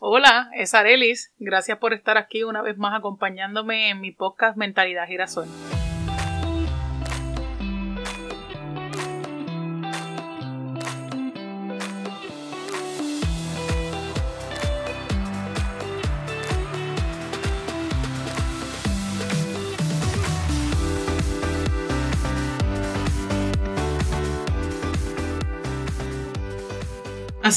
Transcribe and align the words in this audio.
Hola, 0.00 0.48
es 0.54 0.74
Arelis. 0.74 1.32
Gracias 1.40 1.78
por 1.78 1.92
estar 1.92 2.18
aquí 2.18 2.44
una 2.44 2.62
vez 2.62 2.78
más 2.78 2.96
acompañándome 2.96 3.90
en 3.90 4.00
mi 4.00 4.12
podcast 4.12 4.56
Mentalidad 4.56 5.08
Girasol. 5.08 5.48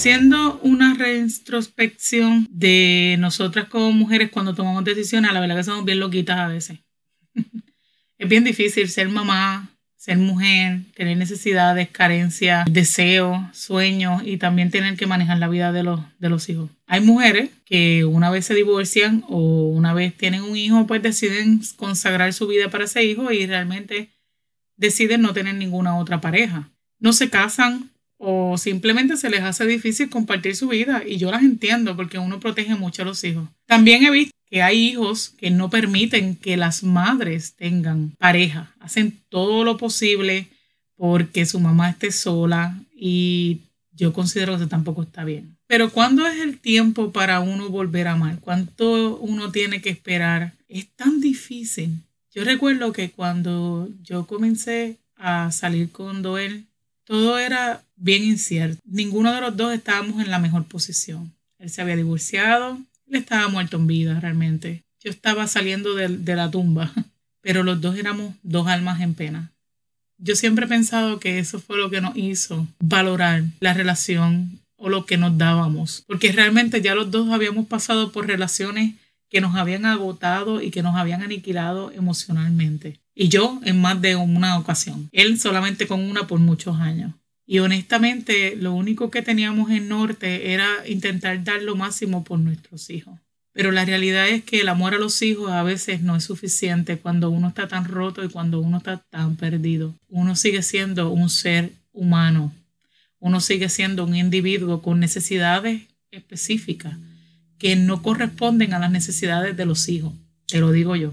Haciendo 0.02 0.60
una 0.64 0.96
reintrospección 0.96 2.48
de 2.50 3.18
nosotras 3.20 3.68
como 3.68 3.92
mujeres 3.92 4.32
cuando 4.32 4.56
tomamos 4.56 4.84
decisiones, 4.84 5.32
la 5.32 5.40
verdad 5.40 5.58
que 5.58 5.64
somos 5.64 5.86
bien 5.86 6.00
loquitas 6.00 6.40
a 6.40 6.48
veces. 6.48 6.80
es 8.18 8.28
bien 8.28 8.44
difícil 8.44 8.90
ser 8.90 9.10
mamá, 9.10 9.70
ser 9.98 10.18
mujer, 10.18 10.80
tener 10.96 11.18
necesidades, 11.18 11.88
carencias, 11.90 12.66
deseos, 12.68 13.38
sueños 13.56 14.24
y 14.26 14.38
también 14.38 14.72
tener 14.72 14.98
que 14.98 15.06
manejar 15.06 15.38
la 15.38 15.48
vida 15.48 15.72
de 15.72 15.84
los, 15.84 16.02
de 16.18 16.30
los 16.30 16.50
hijos. 16.50 16.72
Hay 16.88 17.02
mujeres 17.02 17.52
que 17.64 18.04
una 18.04 18.32
vez 18.32 18.48
se 18.48 18.56
divorcian 18.56 19.24
o 19.28 19.68
una 19.68 19.94
vez 19.94 20.18
tienen 20.18 20.42
un 20.42 20.58
hijo, 20.58 20.88
pues 20.88 21.04
deciden 21.04 21.62
consagrar 21.76 22.34
su 22.34 22.48
vida 22.48 22.72
para 22.72 22.86
ese 22.86 23.04
hijo 23.04 23.32
y 23.32 23.46
realmente 23.46 24.10
deciden 24.78 25.22
no 25.22 25.34
tener 25.34 25.54
ninguna 25.54 25.96
otra 26.00 26.22
pareja. 26.22 26.72
No 26.98 27.14
se 27.14 27.30
casan, 27.30 27.92
o 28.24 28.56
simplemente 28.56 29.18
se 29.18 29.32
les 29.32 29.42
hace 29.42 29.66
difícil 29.66 30.08
compartir 30.08 30.56
su 30.56 30.68
vida 30.68 31.02
y 31.06 31.18
yo 31.18 31.32
las 31.32 31.42
entiendo 31.42 31.96
porque 31.96 32.20
uno 32.20 32.40
protege 32.40 32.76
mucho 32.76 33.02
a 33.02 33.06
los 33.06 33.24
hijos. 33.24 33.50
También 33.66 34.06
he 34.06 34.12
visto 34.12 34.36
que 34.48 34.62
hay 34.62 34.90
hijos 34.90 35.30
que 35.40 35.50
no 35.50 35.72
permiten 35.72 36.36
que 36.36 36.56
las 36.56 36.84
madres 36.84 37.56
tengan 37.56 38.12
pareja, 38.20 38.76
hacen 38.80 39.18
todo 39.30 39.64
lo 39.64 39.78
posible 39.78 40.50
porque 40.96 41.48
su 41.48 41.60
mamá 41.60 41.90
esté 41.90 42.12
sola 42.12 42.78
y 42.96 43.62
yo 43.92 44.14
considero 44.14 44.54
que 44.54 44.58
eso 44.58 44.68
tampoco 44.68 45.02
está 45.02 45.24
bien. 45.24 45.58
Pero 45.66 45.90
¿cuándo 45.90 46.28
es 46.28 46.40
el 46.40 46.60
tiempo 46.60 47.12
para 47.12 47.40
uno 47.40 47.70
volver 47.70 48.08
a 48.08 48.12
amar? 48.12 48.38
¿Cuánto 48.40 49.18
uno 49.18 49.52
tiene 49.52 49.82
que 49.82 49.90
esperar? 49.90 50.54
Es 50.70 50.88
tan 50.96 51.22
difícil. 51.22 51.96
Yo 52.36 52.44
recuerdo 52.44 52.94
que 52.94 53.10
cuando 53.10 53.90
yo 54.04 54.28
comencé 54.28 55.00
a 55.16 55.52
salir 55.52 55.90
con 55.92 56.22
Doel, 56.22 56.66
todo 57.04 57.40
era 57.40 57.84
bien 58.02 58.24
incierto. 58.24 58.82
Ninguno 58.86 59.34
de 59.34 59.42
los 59.42 59.56
dos 59.56 59.74
estábamos 59.74 60.22
en 60.22 60.32
la 60.32 60.40
mejor 60.40 60.66
posición. 60.66 61.34
Él 61.60 61.70
se 61.70 61.82
había 61.82 61.96
divorciado, 61.96 62.80
él 63.08 63.16
estaba 63.16 63.48
muerto 63.48 63.78
en 63.78 63.88
vida 63.88 64.20
realmente. 64.20 64.84
Yo 65.04 65.12
estaba 65.12 65.48
saliendo 65.48 65.96
de, 65.96 66.08
de 66.10 66.36
la 66.36 66.50
tumba, 66.50 66.92
pero 67.42 67.64
los 67.64 67.80
dos 67.80 67.96
éramos 67.98 68.34
dos 68.44 68.68
almas 68.68 69.02
en 69.02 69.14
pena. 69.14 69.52
Yo 70.18 70.36
siempre 70.36 70.66
he 70.66 70.70
pensado 70.70 71.20
que 71.20 71.40
eso 71.40 71.60
fue 71.60 71.78
lo 71.78 71.90
que 71.90 72.02
nos 72.02 72.16
hizo 72.16 72.68
valorar 72.80 73.44
la 73.60 73.74
relación 73.74 74.60
o 74.76 74.90
lo 74.90 75.06
que 75.06 75.18
nos 75.18 75.38
dábamos, 75.38 76.04
porque 76.08 76.32
realmente 76.32 76.82
ya 76.82 76.96
los 76.96 77.12
dos 77.12 77.30
habíamos 77.32 77.68
pasado 77.68 78.12
por 78.12 78.28
relaciones 78.28 78.96
que 79.30 79.42
nos 79.42 79.56
habían 79.56 79.86
agotado 79.86 80.62
y 80.62 80.72
que 80.72 80.84
nos 80.84 80.96
habían 80.96 81.24
aniquilado 81.24 81.92
emocionalmente. 81.92 83.00
Y 83.16 83.30
yo 83.30 83.62
en 83.64 83.80
más 83.80 84.02
de 84.02 84.16
una 84.16 84.58
ocasión. 84.58 85.10
Él 85.12 85.40
solamente 85.40 85.88
con 85.88 86.02
una 86.02 86.28
por 86.28 86.40
muchos 86.40 86.78
años. 86.78 87.14
Y 87.52 87.60
honestamente, 87.60 88.56
lo 88.56 88.74
único 88.74 89.12
que 89.12 89.22
teníamos 89.22 89.72
en 89.72 89.90
Norte 89.90 90.54
era 90.54 90.88
intentar 90.88 91.44
dar 91.44 91.62
lo 91.62 91.76
máximo 91.76 92.24
por 92.24 92.40
nuestros 92.40 92.90
hijos. 92.90 93.20
Pero 93.52 93.74
la 93.74 93.84
realidad 93.84 94.30
es 94.30 94.42
que 94.46 94.62
el 94.62 94.70
amor 94.70 94.94
a 94.94 94.98
los 94.98 95.22
hijos 95.22 95.52
a 95.52 95.62
veces 95.62 96.02
no 96.02 96.16
es 96.16 96.24
suficiente 96.24 96.98
cuando 97.00 97.30
uno 97.30 97.50
está 97.50 97.68
tan 97.68 97.84
roto 97.84 98.24
y 98.24 98.30
cuando 98.30 98.62
uno 98.62 98.78
está 98.78 99.04
tan 99.10 99.36
perdido. 99.36 99.94
Uno 100.08 100.38
sigue 100.38 100.62
siendo 100.62 101.10
un 101.10 101.30
ser 101.30 101.74
humano. 101.92 102.54
Uno 103.20 103.42
sigue 103.42 103.68
siendo 103.68 104.06
un 104.06 104.16
individuo 104.16 104.82
con 104.82 105.02
necesidades 105.02 105.82
específicas 106.10 106.94
que 107.58 107.76
no 107.76 108.02
corresponden 108.02 108.74
a 108.74 108.80
las 108.80 108.92
necesidades 108.92 109.58
de 109.58 109.66
los 109.66 109.90
hijos. 109.90 110.14
Te 110.48 110.62
lo 110.62 110.72
digo 110.72 110.96
yo. 110.96 111.12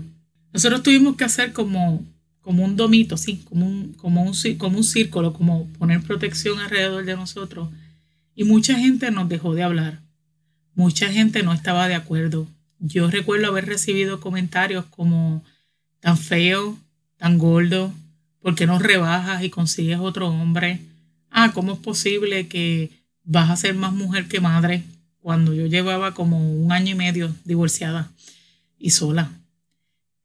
Nosotros 0.53 0.85
tuvimos 0.85 1.17
que 1.17 1.25
hacer 1.25 1.53
como, 1.53 2.07
como 2.49 2.65
un 2.65 2.77
domito, 2.77 3.19
sí, 3.19 3.43
como 3.47 3.67
un, 3.67 3.93
como, 3.93 4.23
un, 4.23 4.33
como 4.57 4.79
un 4.79 4.85
círculo, 4.85 5.35
como 5.35 5.69
poner 5.75 6.01
protección 6.01 6.59
alrededor 6.59 7.05
de 7.05 7.15
nosotros. 7.15 7.69
Y 8.35 8.45
mucha 8.45 8.75
gente 8.79 9.11
nos 9.11 9.29
dejó 9.29 9.55
de 9.55 9.65
hablar. 9.65 10.01
Mucha 10.75 11.13
gente 11.13 11.43
no 11.43 11.53
estaba 11.53 11.89
de 11.89 11.95
acuerdo. 11.95 12.49
Yo 12.79 13.11
recuerdo 13.11 13.49
haber 13.49 13.67
recibido 13.67 14.21
comentarios 14.21 14.87
como 14.87 15.45
tan 16.01 16.17
feo, 16.17 16.79
tan 17.19 17.37
gordo, 17.37 17.93
¿por 18.41 18.55
qué 18.55 18.67
no 18.67 18.79
rebajas 18.79 19.43
y 19.45 19.51
consigues 19.51 19.99
otro 19.99 20.29
hombre? 20.29 20.81
Ah, 21.31 21.53
¿cómo 21.53 21.75
es 21.75 21.79
posible 21.81 22.49
que 22.49 22.91
vas 23.25 23.51
a 23.51 23.57
ser 23.57 23.75
más 23.75 23.93
mujer 23.93 24.27
que 24.27 24.41
madre? 24.41 24.85
Cuando 25.21 25.53
yo 25.53 25.67
llevaba 25.67 26.15
como 26.15 26.41
un 26.41 26.73
año 26.73 26.93
y 26.93 26.95
medio 26.95 27.31
divorciada 27.45 28.11
y 28.79 28.89
sola. 28.89 29.33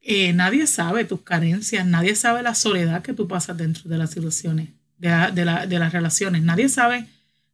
Eh, 0.05 0.33
nadie 0.33 0.67
sabe 0.67 1.05
tus 1.05 1.21
carencias, 1.21 1.87
nadie 1.87 2.15
sabe 2.15 2.43
la 2.43 2.55
soledad 2.55 3.01
que 3.01 3.13
tú 3.13 3.27
pasas 3.27 3.57
dentro 3.57 3.89
de 3.89 3.97
las 3.97 4.11
situaciones, 4.11 4.69
de, 4.97 5.09
de, 5.33 5.67
de 5.67 5.79
las 5.79 5.93
relaciones. 5.93 6.43
Nadie 6.43 6.67
sabe 6.67 7.07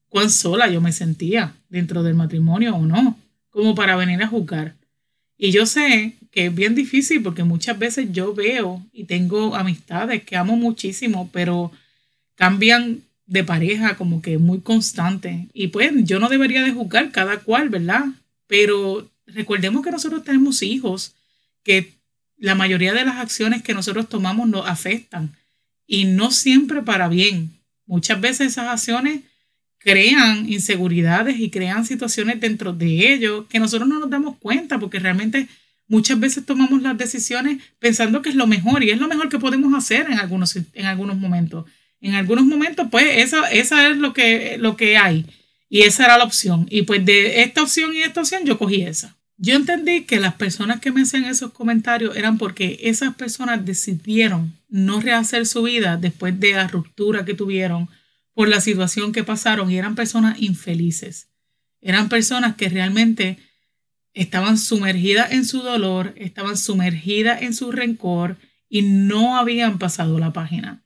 cuán 0.10 0.32
sola 0.32 0.68
yo 0.68 0.82
me 0.82 0.92
sentía 0.92 1.54
dentro 1.70 2.02
del 2.02 2.16
matrimonio 2.16 2.76
o 2.76 2.86
no, 2.86 3.18
como 3.52 3.76
para 3.76 3.96
venir 3.96 4.22
a 4.24 4.28
juzgar. 4.28 4.76
Y 5.38 5.52
yo 5.52 5.68
sé 5.68 6.16
que 6.32 6.48
es 6.48 6.56
bien 6.56 6.76
difícil 6.76 7.22
porque 7.22 7.44
muchas 7.44 7.78
veces 7.78 8.12
yo 8.12 8.34
veo 8.34 8.84
y 8.92 9.06
tengo 9.06 9.56
amistades 9.56 10.24
que 10.24 10.36
amo 10.36 10.58
muchísimo, 10.58 11.30
pero 11.32 11.72
cambian 12.36 13.02
de 13.26 13.44
pareja 13.44 13.96
como 13.96 14.22
que 14.22 14.40
muy 14.40 14.62
constante. 14.62 15.48
Y 15.54 15.68
pues 15.68 15.92
yo 16.04 16.20
no 16.20 16.30
debería 16.30 16.64
de 16.64 16.72
juzgar 16.72 17.12
cada 17.12 17.40
cual, 17.40 17.70
¿verdad? 17.70 18.06
Pero 18.48 19.08
recordemos 19.28 19.84
que 19.84 19.92
nosotros 19.92 20.24
tenemos 20.24 20.64
hijos 20.64 21.14
que 21.64 21.94
la 22.40 22.56
mayoría 22.56 22.94
de 22.94 23.06
las 23.06 23.18
acciones 23.18 23.62
que 23.62 23.74
nosotros 23.74 24.10
tomamos 24.10 24.48
nos 24.48 24.68
afectan 24.68 25.36
y 25.86 26.06
no 26.06 26.32
siempre 26.32 26.82
para 26.82 27.08
bien. 27.08 27.52
Muchas 27.86 28.22
veces 28.22 28.48
esas 28.48 28.68
acciones 28.68 29.22
crean 29.80 30.52
inseguridades 30.52 31.40
y 31.40 31.50
crean 31.50 31.86
situaciones 31.86 32.40
dentro 32.40 32.74
de 32.74 33.14
ellos 33.14 33.46
que 33.50 33.60
nosotros 33.60 33.88
no 33.88 34.00
nos 34.00 34.10
damos 34.10 34.38
cuenta 34.38 34.80
porque 34.80 35.00
realmente 35.00 35.48
muchas 35.88 36.20
veces 36.20 36.46
tomamos 36.46 36.82
las 36.82 36.98
decisiones 36.98 37.62
pensando 37.80 38.22
que 38.22 38.30
es 38.30 38.36
lo 38.36 38.48
mejor 38.48 38.84
y 38.84 38.92
es 38.92 39.00
lo 39.00 39.08
mejor 39.08 39.30
que 39.30 39.40
podemos 39.40 39.74
hacer 39.74 40.08
en 40.10 40.20
algunos, 40.20 40.56
en 40.56 40.86
algunos 40.86 41.18
momentos. 41.18 41.66
En 42.02 42.14
algunos 42.14 42.46
momentos, 42.46 42.88
pues, 42.90 43.06
esa, 43.18 43.52
esa 43.52 43.90
es 43.90 43.98
lo 43.98 44.14
que, 44.14 44.58
lo 44.58 44.78
que 44.78 44.96
hay 44.98 45.26
y 45.70 45.82
esa 45.82 46.06
era 46.06 46.18
la 46.18 46.24
opción. 46.24 46.68
Y 46.70 46.84
pues 46.84 47.04
de 47.06 47.42
esta 47.42 47.64
opción 47.64 47.94
y 47.94 48.02
esta 48.02 48.22
opción 48.22 48.46
yo 48.46 48.58
cogí 48.58 48.82
esa. 48.82 49.16
Yo 49.42 49.56
entendí 49.56 50.04
que 50.04 50.20
las 50.20 50.36
personas 50.36 50.82
que 50.82 50.92
me 50.92 51.04
hacían 51.04 51.24
esos 51.24 51.54
comentarios 51.54 52.18
eran 52.18 52.38
porque 52.38 52.78
esas 52.84 53.16
personas 53.16 53.66
decidieron 53.66 54.54
no 54.68 55.00
rehacer 55.00 55.46
su 55.46 55.64
vida 55.64 55.96
después 55.96 56.38
de 56.42 56.52
la 56.52 56.68
ruptura 56.68 57.24
que 57.24 57.34
tuvieron 57.34 57.88
por 58.34 58.50
la 58.50 58.60
situación 58.60 59.14
que 59.14 59.24
pasaron 59.24 59.72
y 59.72 59.78
eran 59.78 59.96
personas 59.96 60.42
infelices. 60.42 61.30
Eran 61.80 62.10
personas 62.10 62.58
que 62.58 62.68
realmente 62.68 63.38
estaban 64.14 64.58
sumergidas 64.58 65.32
en 65.32 65.46
su 65.46 65.62
dolor, 65.62 66.14
estaban 66.18 66.58
sumergidas 66.58 67.42
en 67.42 67.54
su 67.54 67.72
rencor 67.72 68.36
y 68.68 68.82
no 68.82 69.38
habían 69.38 69.80
pasado 69.80 70.20
la 70.20 70.34
página. 70.34 70.84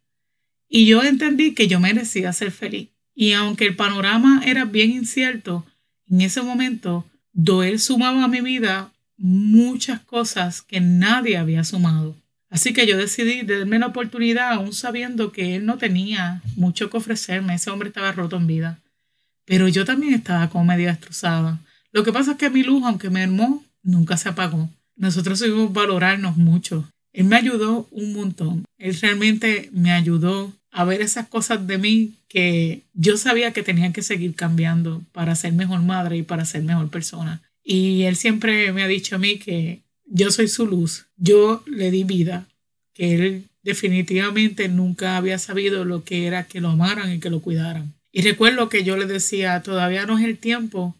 Y 0.69 0.85
yo 0.85 1.01
entendí 1.01 1.55
que 1.55 1.67
yo 1.67 1.79
merecía 1.79 2.31
ser 2.33 2.51
feliz. 2.51 2.89
Y 3.15 3.33
aunque 3.33 3.65
el 3.65 3.75
panorama 3.75 4.43
era 4.45 4.65
bien 4.65 4.91
incierto, 4.91 5.65
en 6.07 6.21
ese 6.21 6.43
momento 6.43 7.09
Doel 7.33 7.79
sumaba 7.79 8.23
a 8.23 8.27
mi 8.27 8.41
vida 8.41 8.91
muchas 9.17 9.99
cosas 10.01 10.61
que 10.61 10.79
nadie 10.79 11.37
había 11.37 11.63
sumado. 11.63 12.15
Así 12.49 12.73
que 12.73 12.85
yo 12.85 12.97
decidí 12.97 13.41
darme 13.41 13.79
la 13.79 13.87
oportunidad, 13.87 14.53
aún 14.53 14.73
sabiendo 14.73 15.31
que 15.31 15.55
él 15.55 15.65
no 15.65 15.79
tenía 15.79 16.43
mucho 16.55 16.91
que 16.91 16.97
ofrecerme, 16.97 17.55
ese 17.55 17.71
hombre 17.71 17.89
estaba 17.89 18.11
roto 18.11 18.37
en 18.37 18.45
vida. 18.45 18.79
Pero 19.45 19.67
yo 19.67 19.85
también 19.85 20.13
estaba 20.13 20.49
como 20.49 20.65
medio 20.65 20.87
destrozada. 20.87 21.59
Lo 21.91 22.03
que 22.03 22.13
pasa 22.13 22.31
es 22.31 22.37
que 22.37 22.51
mi 22.51 22.61
luz, 22.61 22.83
aunque 22.85 23.09
me 23.09 23.23
hermó, 23.23 23.65
nunca 23.81 24.17
se 24.17 24.29
apagó. 24.29 24.69
Nosotros 24.95 25.39
subimos 25.39 25.73
valorarnos 25.73 26.37
mucho. 26.37 26.87
Él 27.11 27.25
me 27.25 27.37
ayudó 27.37 27.87
un 27.89 28.13
montón. 28.13 28.65
Él 28.77 28.95
realmente 29.01 29.69
me 29.73 29.91
ayudó 29.91 30.53
a 30.73 30.83
ver 30.83 31.01
esas 31.01 31.27
cosas 31.27 31.65
de 31.65 31.77
mí 31.77 32.13
que 32.27 32.81
yo 32.93 33.17
sabía 33.17 33.53
que 33.53 33.63
tenía 33.63 33.93
que 33.93 34.01
seguir 34.01 34.35
cambiando 34.35 35.01
para 35.11 35.35
ser 35.35 35.53
mejor 35.53 35.81
madre 35.81 36.17
y 36.17 36.23
para 36.23 36.45
ser 36.45 36.63
mejor 36.63 36.89
persona. 36.89 37.41
Y 37.63 38.03
él 38.03 38.15
siempre 38.15 38.73
me 38.73 38.83
ha 38.83 38.87
dicho 38.87 39.15
a 39.15 39.19
mí 39.19 39.37
que 39.37 39.81
yo 40.05 40.31
soy 40.31 40.47
su 40.47 40.65
luz, 40.67 41.05
yo 41.15 41.63
le 41.65 41.91
di 41.91 42.03
vida, 42.03 42.47
que 42.93 43.15
él 43.15 43.49
definitivamente 43.63 44.67
nunca 44.67 45.15
había 45.15 45.39
sabido 45.39 45.85
lo 45.85 46.03
que 46.03 46.27
era 46.27 46.43
que 46.43 46.59
lo 46.59 46.69
amaran 46.69 47.13
y 47.13 47.19
que 47.19 47.29
lo 47.29 47.39
cuidaran. 47.39 47.93
Y 48.11 48.21
recuerdo 48.21 48.67
que 48.67 48.83
yo 48.83 48.97
le 48.97 49.05
decía, 49.05 49.61
todavía 49.61 50.05
no 50.05 50.17
es 50.17 50.25
el 50.25 50.37
tiempo 50.37 50.95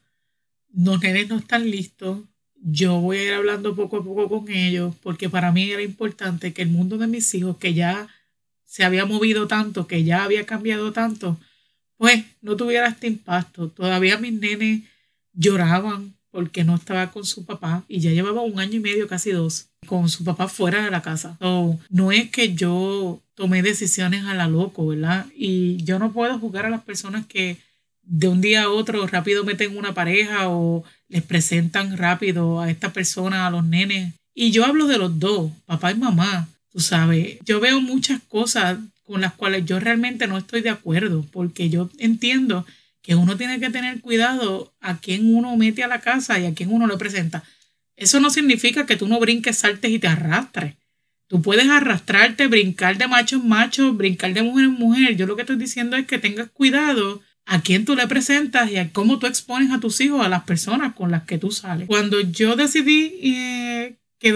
los 0.74 1.02
nenes 1.02 1.30
no 1.30 1.38
están 1.38 1.70
listos, 1.70 2.20
yo 2.56 3.00
voy 3.00 3.18
a 3.18 3.24
ir 3.24 3.34
hablando 3.34 3.76
poco 3.76 3.98
a 3.98 4.04
poco 4.04 4.30
con 4.30 4.50
ellos, 4.50 4.96
porque 5.02 5.30
para 5.30 5.52
mí 5.52 5.70
era 5.70 5.82
importante 5.82 6.54
que 6.54 6.62
el 6.62 6.70
mundo 6.70 6.98
de 6.98 7.08
mis 7.08 7.34
hijos, 7.36 7.58
que 7.58 7.74
ya 7.74 8.08
se 8.74 8.84
había 8.84 9.06
movido 9.06 9.46
tanto, 9.46 9.86
que 9.86 10.04
ya 10.04 10.24
había 10.24 10.48
cambiado 10.48 10.92
tanto, 10.94 11.38
pues 11.96 12.26
no 12.42 12.56
tuviera 12.56 12.88
este 12.88 13.06
impacto. 13.06 13.70
Todavía 13.70 14.18
mis 14.18 14.34
nenes 14.34 14.82
lloraban 15.32 16.16
porque 16.32 16.64
no 16.64 16.74
estaba 16.74 17.12
con 17.12 17.24
su 17.24 17.46
papá 17.46 17.84
y 17.88 18.00
ya 18.00 18.10
llevaba 18.10 18.42
un 18.42 18.60
año 18.60 18.78
y 18.78 18.80
medio, 18.80 19.08
casi 19.08 19.30
dos, 19.30 19.68
con 19.86 20.10
su 20.10 20.24
papá 20.24 20.48
fuera 20.48 20.84
de 20.84 20.90
la 20.90 21.04
casa. 21.04 21.38
no 21.40 22.12
es 22.12 22.32
que 22.32 22.56
yo 22.56 23.22
tomé 23.36 23.62
decisiones 23.62 24.26
a 24.26 24.34
la 24.34 24.48
loco, 24.48 24.88
¿verdad? 24.88 25.28
Y 25.36 25.78
yo 25.84 26.00
no 26.00 26.12
puedo 26.12 26.40
juzgar 26.40 26.66
a 26.66 26.72
las 26.72 26.82
personas 26.82 27.28
que 27.28 27.58
de 28.02 28.28
un 28.28 28.42
día 28.42 28.64
a 28.64 28.70
otro 28.72 29.06
rápido 29.06 29.44
meten 29.44 29.78
una 29.78 29.94
pareja 29.94 30.50
o 30.50 30.84
les 31.10 31.22
presentan 31.22 31.96
rápido 31.96 32.60
a 32.60 32.72
esta 32.72 32.92
persona, 32.92 33.46
a 33.46 33.52
los 33.52 33.64
nenes. 33.64 34.16
Y 34.34 34.50
yo 34.50 34.66
hablo 34.66 34.88
de 34.88 34.98
los 34.98 35.20
dos, 35.20 35.52
papá 35.68 35.92
y 35.92 35.96
mamá, 35.96 36.50
tú 36.74 36.80
sabes. 36.80 37.38
Yo 37.46 37.60
veo 37.60 37.80
muchas 37.80 38.22
cosas 38.28 38.80
con 39.06 39.22
las 39.22 39.34
cuales 39.34 39.66
yo 39.66 39.80
realmente 39.80 40.28
no 40.28 40.38
estoy 40.38 40.62
de 40.62 40.72
acuerdo, 40.72 41.26
porque 41.32 41.70
yo 41.70 41.90
entiendo 42.00 42.66
que 43.02 43.16
uno 43.16 43.38
tiene 43.38 43.60
que 43.60 43.70
tener 43.70 44.02
cuidado 44.02 44.74
a 44.82 44.98
quién 44.98 45.34
uno 45.34 45.56
mete 45.56 45.84
a 45.84 45.88
la 45.88 46.02
casa 46.02 46.40
y 46.40 46.46
a 46.46 46.54
quién 46.54 46.72
uno 46.74 46.88
le 46.88 46.98
presenta. 46.98 47.44
Eso 47.96 48.20
no 48.20 48.30
significa 48.30 48.86
que 48.86 48.96
tú 48.96 49.08
no 49.08 49.20
brinques, 49.20 49.58
saltes 49.58 49.92
y 49.92 50.00
te 50.00 50.08
arrastres. 50.08 50.76
Tú 51.28 51.42
puedes 51.42 51.68
arrastrarte, 51.70 52.48
brincar 52.48 52.98
de 52.98 53.08
macho 53.08 53.36
en 53.38 53.48
macho, 53.48 53.94
brincar 53.94 54.34
de 54.34 54.44
mujer 54.44 54.66
en 54.66 54.72
mujer. 54.72 55.16
Yo 55.16 55.26
lo 55.26 55.36
que 55.36 55.42
estoy 55.42 55.58
diciendo 55.58 55.96
es 55.96 56.06
que 56.08 56.18
tengas 56.18 56.50
cuidado 56.50 57.22
a 57.46 57.62
quién 57.62 57.86
tú 57.86 57.96
le 57.96 58.08
presentas 58.08 58.72
y 58.72 58.78
a 58.78 58.92
cómo 58.92 59.20
tú 59.20 59.28
expones 59.28 59.72
a 59.72 59.80
tus 59.80 60.00
hijos, 60.02 60.26
a 60.26 60.30
las 60.30 60.44
personas 60.44 60.94
con 60.96 61.12
las 61.12 61.24
que 61.24 61.38
tú 61.38 61.52
sales. 61.52 61.88
Cuando 61.88 62.22
yo 62.22 62.56
decidí 62.56 63.20
eh, 63.22 63.96
que 64.20 64.32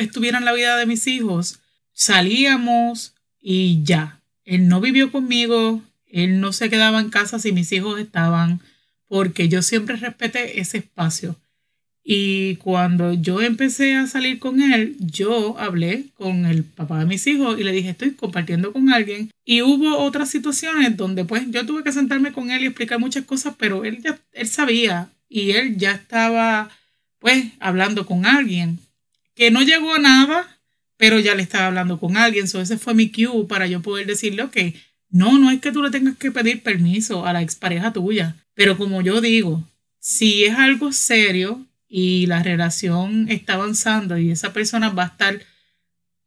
estuviera 0.00 0.38
en 0.38 0.44
la 0.44 0.52
vida 0.52 0.76
de 0.76 0.86
mis 0.86 1.06
hijos, 1.06 1.60
salíamos 1.92 3.14
y 3.40 3.82
ya. 3.82 4.20
Él 4.44 4.68
no 4.68 4.80
vivió 4.80 5.12
conmigo, 5.12 5.82
él 6.06 6.40
no 6.40 6.52
se 6.52 6.70
quedaba 6.70 7.00
en 7.00 7.10
casa 7.10 7.38
si 7.38 7.52
mis 7.52 7.70
hijos 7.72 8.00
estaban, 8.00 8.60
porque 9.06 9.48
yo 9.48 9.62
siempre 9.62 9.96
respeté 9.96 10.60
ese 10.60 10.78
espacio. 10.78 11.36
Y 12.02 12.56
cuando 12.56 13.12
yo 13.12 13.40
empecé 13.40 13.94
a 13.94 14.06
salir 14.06 14.38
con 14.38 14.62
él, 14.62 14.96
yo 14.98 15.58
hablé 15.58 16.06
con 16.14 16.46
el 16.46 16.64
papá 16.64 16.98
de 16.98 17.04
mis 17.04 17.26
hijos 17.26 17.60
y 17.60 17.62
le 17.62 17.72
dije, 17.72 17.90
estoy 17.90 18.12
compartiendo 18.12 18.72
con 18.72 18.90
alguien. 18.90 19.30
Y 19.44 19.62
hubo 19.62 19.98
otras 19.98 20.30
situaciones 20.30 20.96
donde 20.96 21.24
pues 21.24 21.44
yo 21.50 21.66
tuve 21.66 21.84
que 21.84 21.92
sentarme 21.92 22.32
con 22.32 22.50
él 22.50 22.62
y 22.62 22.66
explicar 22.66 22.98
muchas 22.98 23.24
cosas, 23.24 23.54
pero 23.58 23.84
él 23.84 24.02
ya 24.02 24.18
él 24.32 24.48
sabía 24.48 25.10
y 25.28 25.52
él 25.52 25.76
ya 25.76 25.92
estaba 25.92 26.70
pues 27.18 27.44
hablando 27.60 28.06
con 28.06 28.26
alguien. 28.26 28.78
Que 29.40 29.50
no 29.50 29.62
llegó 29.62 29.94
a 29.94 29.98
nada, 29.98 30.60
pero 30.98 31.18
ya 31.18 31.34
le 31.34 31.42
estaba 31.42 31.68
hablando 31.68 31.98
con 31.98 32.18
alguien. 32.18 32.46
So 32.46 32.60
ese 32.60 32.76
fue 32.76 32.92
mi 32.92 33.10
cue 33.10 33.46
para 33.48 33.66
yo 33.66 33.80
poder 33.80 34.06
decirle, 34.06 34.42
ok, 34.42 34.56
no, 35.08 35.38
no 35.38 35.50
es 35.50 35.62
que 35.62 35.72
tú 35.72 35.82
le 35.82 35.90
tengas 35.90 36.18
que 36.18 36.30
pedir 36.30 36.62
permiso 36.62 37.24
a 37.24 37.32
la 37.32 37.40
expareja 37.40 37.90
tuya, 37.90 38.36
pero 38.52 38.76
como 38.76 39.00
yo 39.00 39.22
digo, 39.22 39.66
si 39.98 40.44
es 40.44 40.58
algo 40.58 40.92
serio, 40.92 41.66
y 41.88 42.26
la 42.26 42.42
relación 42.42 43.30
está 43.30 43.54
avanzando 43.54 44.18
y 44.18 44.30
esa 44.30 44.52
persona 44.52 44.90
va 44.90 45.04
a 45.04 45.06
estar 45.06 45.40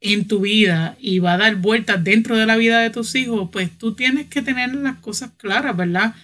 en 0.02 0.28
tu 0.28 0.40
vida 0.40 0.98
y 1.00 1.20
va 1.20 1.34
a 1.34 1.38
dar 1.38 1.58
vueltas 1.58 2.04
dentro 2.04 2.36
de 2.36 2.48
la 2.48 2.58
vida 2.58 2.80
de 2.80 2.90
tus 2.90 3.14
hijos, 3.14 3.50
pues 3.52 3.70
tú 3.78 3.94
tienes 3.94 4.26
que 4.26 4.42
tener 4.42 4.74
las 4.74 4.98
cosas 4.98 5.30
claras, 5.38 5.78
¿verdad? 5.78 6.16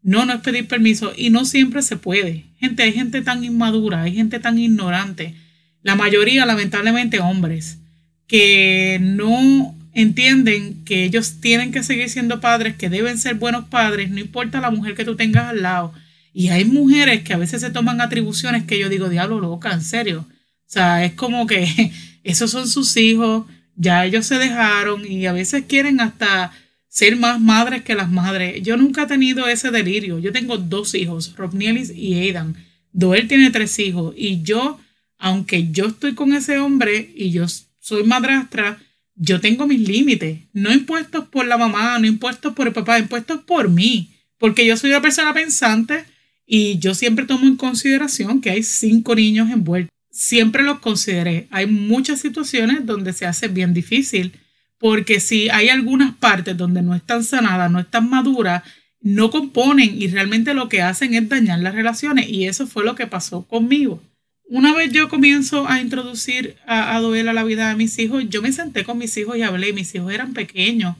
No, 0.00 0.24
no 0.24 0.32
es 0.32 0.40
pedir 0.40 0.66
permiso 0.66 1.12
y 1.14 1.28
no 1.28 1.44
siempre 1.44 1.82
se 1.82 1.98
puede. 1.98 2.46
Gente, 2.58 2.84
hay 2.84 2.94
gente 2.94 3.20
tan 3.20 3.44
inmadura, 3.44 4.02
hay 4.02 4.14
gente 4.14 4.40
tan 4.40 4.58
ignorante. 4.58 5.34
La 5.82 5.94
mayoría, 5.94 6.46
lamentablemente, 6.46 7.20
hombres, 7.20 7.78
que 8.26 8.98
no 9.00 9.74
entienden 9.92 10.84
que 10.84 11.04
ellos 11.04 11.40
tienen 11.40 11.72
que 11.72 11.82
seguir 11.82 12.08
siendo 12.08 12.40
padres, 12.40 12.76
que 12.76 12.88
deben 12.88 13.18
ser 13.18 13.34
buenos 13.36 13.64
padres, 13.68 14.10
no 14.10 14.18
importa 14.18 14.60
la 14.60 14.70
mujer 14.70 14.94
que 14.94 15.04
tú 15.04 15.16
tengas 15.16 15.48
al 15.48 15.62
lado 15.62 15.92
y 16.38 16.50
hay 16.50 16.64
mujeres 16.64 17.24
que 17.24 17.32
a 17.32 17.36
veces 17.36 17.60
se 17.60 17.70
toman 17.70 18.00
atribuciones 18.00 18.62
que 18.62 18.78
yo 18.78 18.88
digo, 18.88 19.08
diablo 19.08 19.40
loca, 19.40 19.72
en 19.72 19.82
serio. 19.82 20.24
O 20.28 20.70
sea, 20.70 21.04
es 21.04 21.14
como 21.14 21.48
que 21.48 21.92
esos 22.22 22.52
son 22.52 22.68
sus 22.68 22.96
hijos, 22.96 23.46
ya 23.74 24.04
ellos 24.04 24.24
se 24.24 24.38
dejaron 24.38 25.04
y 25.04 25.26
a 25.26 25.32
veces 25.32 25.64
quieren 25.66 26.00
hasta 26.00 26.52
ser 26.88 27.16
más 27.16 27.40
madres 27.40 27.82
que 27.82 27.96
las 27.96 28.08
madres. 28.08 28.62
Yo 28.62 28.76
nunca 28.76 29.02
he 29.02 29.06
tenido 29.06 29.48
ese 29.48 29.72
delirio. 29.72 30.20
Yo 30.20 30.30
tengo 30.30 30.58
dos 30.58 30.94
hijos, 30.94 31.34
Robnielis 31.36 31.90
y 31.90 32.14
Aidan. 32.14 32.54
Doel 32.92 33.26
tiene 33.26 33.50
tres 33.50 33.76
hijos 33.80 34.14
y 34.16 34.42
yo, 34.42 34.78
aunque 35.18 35.70
yo 35.70 35.86
estoy 35.86 36.14
con 36.14 36.32
ese 36.32 36.58
hombre 36.58 37.12
y 37.14 37.30
yo 37.30 37.46
soy 37.80 38.04
madrastra, 38.04 38.78
yo 39.16 39.40
tengo 39.40 39.66
mis 39.66 39.80
límites, 39.80 40.38
no 40.52 40.72
impuestos 40.72 41.26
por 41.26 41.44
la 41.44 41.58
mamá, 41.58 41.98
no 41.98 42.06
impuestos 42.06 42.54
por 42.54 42.68
el 42.68 42.72
papá, 42.72 42.98
impuestos 42.98 43.40
por 43.40 43.68
mí, 43.68 44.14
porque 44.38 44.64
yo 44.64 44.76
soy 44.76 44.90
una 44.90 45.02
persona 45.02 45.34
pensante 45.34 46.04
y 46.46 46.78
yo 46.78 46.94
siempre 46.94 47.26
tomo 47.26 47.46
en 47.46 47.56
consideración 47.56 48.40
que 48.40 48.50
hay 48.50 48.62
cinco 48.62 49.14
niños 49.14 49.50
envueltos. 49.50 49.90
Siempre 50.10 50.62
los 50.62 50.78
consideré. 50.78 51.46
Hay 51.50 51.66
muchas 51.66 52.20
situaciones 52.20 52.86
donde 52.86 53.12
se 53.12 53.26
hace 53.26 53.48
bien 53.48 53.74
difícil, 53.74 54.32
porque 54.78 55.20
si 55.20 55.48
hay 55.50 55.68
algunas 55.68 56.14
partes 56.14 56.56
donde 56.56 56.82
no 56.82 56.94
están 56.94 57.24
sanadas, 57.24 57.70
no 57.70 57.80
están 57.80 58.08
maduras, 58.08 58.62
no 59.00 59.30
componen 59.30 60.00
y 60.00 60.08
realmente 60.08 60.54
lo 60.54 60.68
que 60.68 60.82
hacen 60.82 61.14
es 61.14 61.28
dañar 61.28 61.58
las 61.58 61.74
relaciones. 61.74 62.28
Y 62.28 62.46
eso 62.46 62.66
fue 62.66 62.84
lo 62.84 62.94
que 62.94 63.06
pasó 63.06 63.42
conmigo. 63.42 64.02
Una 64.48 64.74
vez 64.74 64.92
yo 64.92 65.08
comienzo 65.08 65.68
a 65.68 65.80
introducir 65.80 66.56
a, 66.66 66.96
a 66.96 67.00
Doel 67.00 67.28
a 67.28 67.32
la 67.32 67.44
vida 67.44 67.68
de 67.68 67.76
mis 67.76 67.98
hijos, 67.98 68.24
yo 68.28 68.42
me 68.42 68.52
senté 68.52 68.84
con 68.84 68.98
mis 68.98 69.16
hijos 69.16 69.36
y 69.36 69.42
hablé. 69.42 69.72
Mis 69.72 69.94
hijos 69.94 70.12
eran 70.12 70.32
pequeños. 70.32 70.96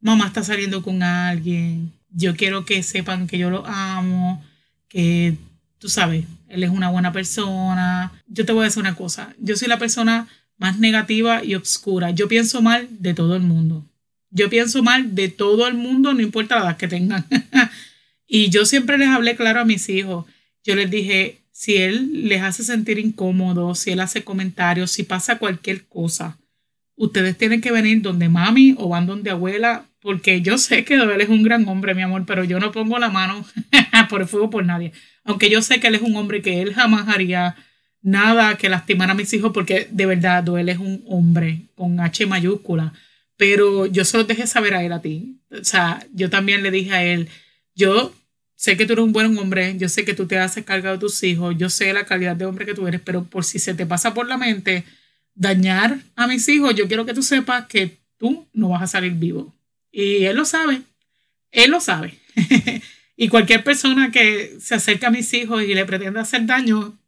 Mamá 0.00 0.26
está 0.26 0.42
saliendo 0.42 0.82
con 0.82 1.02
alguien. 1.02 1.92
Yo 2.10 2.34
quiero 2.34 2.64
que 2.64 2.82
sepan 2.82 3.26
que 3.26 3.38
yo 3.38 3.50
lo 3.50 3.66
amo 3.66 4.42
que 4.90 5.36
tú 5.78 5.88
sabes, 5.88 6.26
él 6.48 6.62
es 6.62 6.70
una 6.70 6.90
buena 6.90 7.12
persona. 7.12 8.12
Yo 8.26 8.44
te 8.44 8.52
voy 8.52 8.62
a 8.62 8.64
decir 8.64 8.82
una 8.82 8.96
cosa, 8.96 9.34
yo 9.38 9.56
soy 9.56 9.68
la 9.68 9.78
persona 9.78 10.28
más 10.58 10.78
negativa 10.78 11.42
y 11.42 11.54
oscura. 11.54 12.10
Yo 12.10 12.28
pienso 12.28 12.60
mal 12.60 12.86
de 12.90 13.14
todo 13.14 13.34
el 13.36 13.42
mundo. 13.42 13.86
Yo 14.30 14.50
pienso 14.50 14.82
mal 14.82 15.14
de 15.14 15.28
todo 15.28 15.66
el 15.66 15.74
mundo, 15.74 16.12
no 16.12 16.20
importa 16.20 16.56
la 16.56 16.62
edad 16.62 16.76
que 16.76 16.88
tengan. 16.88 17.24
y 18.26 18.50
yo 18.50 18.66
siempre 18.66 18.98
les 18.98 19.08
hablé 19.08 19.36
claro 19.36 19.60
a 19.60 19.64
mis 19.64 19.88
hijos. 19.88 20.26
Yo 20.62 20.74
les 20.74 20.90
dije, 20.90 21.39
si 21.60 21.76
él 21.76 22.26
les 22.26 22.40
hace 22.40 22.64
sentir 22.64 22.98
incómodos, 22.98 23.80
si 23.80 23.90
él 23.90 24.00
hace 24.00 24.24
comentarios, 24.24 24.92
si 24.92 25.02
pasa 25.02 25.36
cualquier 25.36 25.84
cosa, 25.88 26.38
ustedes 26.96 27.36
tienen 27.36 27.60
que 27.60 27.70
venir 27.70 28.00
donde 28.00 28.30
mami 28.30 28.74
o 28.78 28.88
van 28.88 29.06
donde 29.06 29.28
abuela 29.28 29.84
porque 30.00 30.40
yo 30.40 30.56
sé 30.56 30.86
que 30.86 30.94
él 30.94 31.20
es 31.20 31.28
un 31.28 31.42
gran 31.42 31.68
hombre, 31.68 31.94
mi 31.94 32.00
amor, 32.00 32.24
pero 32.26 32.44
yo 32.44 32.60
no 32.60 32.72
pongo 32.72 32.98
la 32.98 33.10
mano 33.10 33.44
por 34.08 34.22
el 34.22 34.26
fuego 34.26 34.48
por 34.48 34.64
nadie. 34.64 34.92
Aunque 35.22 35.50
yo 35.50 35.60
sé 35.60 35.80
que 35.80 35.88
él 35.88 35.96
es 35.96 36.00
un 36.00 36.16
hombre 36.16 36.40
que 36.40 36.62
él 36.62 36.72
jamás 36.72 37.08
haría 37.08 37.56
nada 38.00 38.56
que 38.56 38.70
lastimara 38.70 39.12
a 39.12 39.14
mis 39.14 39.30
hijos, 39.34 39.52
porque 39.52 39.86
de 39.90 40.06
verdad, 40.06 40.42
él 40.58 40.70
es 40.70 40.78
un 40.78 41.04
hombre 41.08 41.66
con 41.74 42.00
H 42.00 42.24
mayúscula. 42.24 42.94
Pero 43.36 43.84
yo 43.84 44.06
se 44.06 44.16
lo 44.16 44.24
dejé 44.24 44.46
saber 44.46 44.72
a 44.72 44.82
él 44.82 44.94
a 44.94 45.02
ti. 45.02 45.42
O 45.50 45.62
sea, 45.62 46.06
yo 46.14 46.30
también 46.30 46.62
le 46.62 46.70
dije 46.70 46.92
a 46.92 47.04
él, 47.04 47.28
yo 47.74 48.14
sé 48.60 48.76
que 48.76 48.84
tú 48.84 48.92
eres 48.92 49.06
un 49.06 49.12
buen 49.12 49.38
hombre, 49.38 49.74
yo 49.78 49.88
sé 49.88 50.04
que 50.04 50.12
tú 50.12 50.26
te 50.26 50.38
haces 50.38 50.66
cargo 50.66 50.90
de 50.90 50.98
tus 50.98 51.22
hijos, 51.22 51.56
yo 51.56 51.70
sé 51.70 51.94
la 51.94 52.04
calidad 52.04 52.36
de 52.36 52.44
hombre 52.44 52.66
que 52.66 52.74
tú 52.74 52.86
eres, 52.86 53.00
pero 53.02 53.24
por 53.24 53.42
si 53.42 53.58
se 53.58 53.72
te 53.72 53.86
pasa 53.86 54.12
por 54.12 54.28
la 54.28 54.36
mente 54.36 54.84
dañar 55.34 55.98
a 56.14 56.26
mis 56.26 56.46
hijos, 56.46 56.74
yo 56.74 56.86
quiero 56.86 57.06
que 57.06 57.14
tú 57.14 57.22
sepas 57.22 57.64
que 57.68 57.96
tú 58.18 58.46
no 58.52 58.68
vas 58.68 58.82
a 58.82 58.86
salir 58.86 59.12
vivo. 59.12 59.54
Y 59.90 60.26
él 60.26 60.36
lo 60.36 60.44
sabe, 60.44 60.82
él 61.52 61.70
lo 61.70 61.80
sabe. 61.80 62.18
y 63.16 63.28
cualquier 63.28 63.64
persona 63.64 64.10
que 64.10 64.58
se 64.60 64.74
acerque 64.74 65.06
a 65.06 65.10
mis 65.10 65.32
hijos 65.32 65.62
y 65.62 65.74
le 65.74 65.86
pretenda 65.86 66.20
hacer 66.20 66.44
daño, 66.44 66.98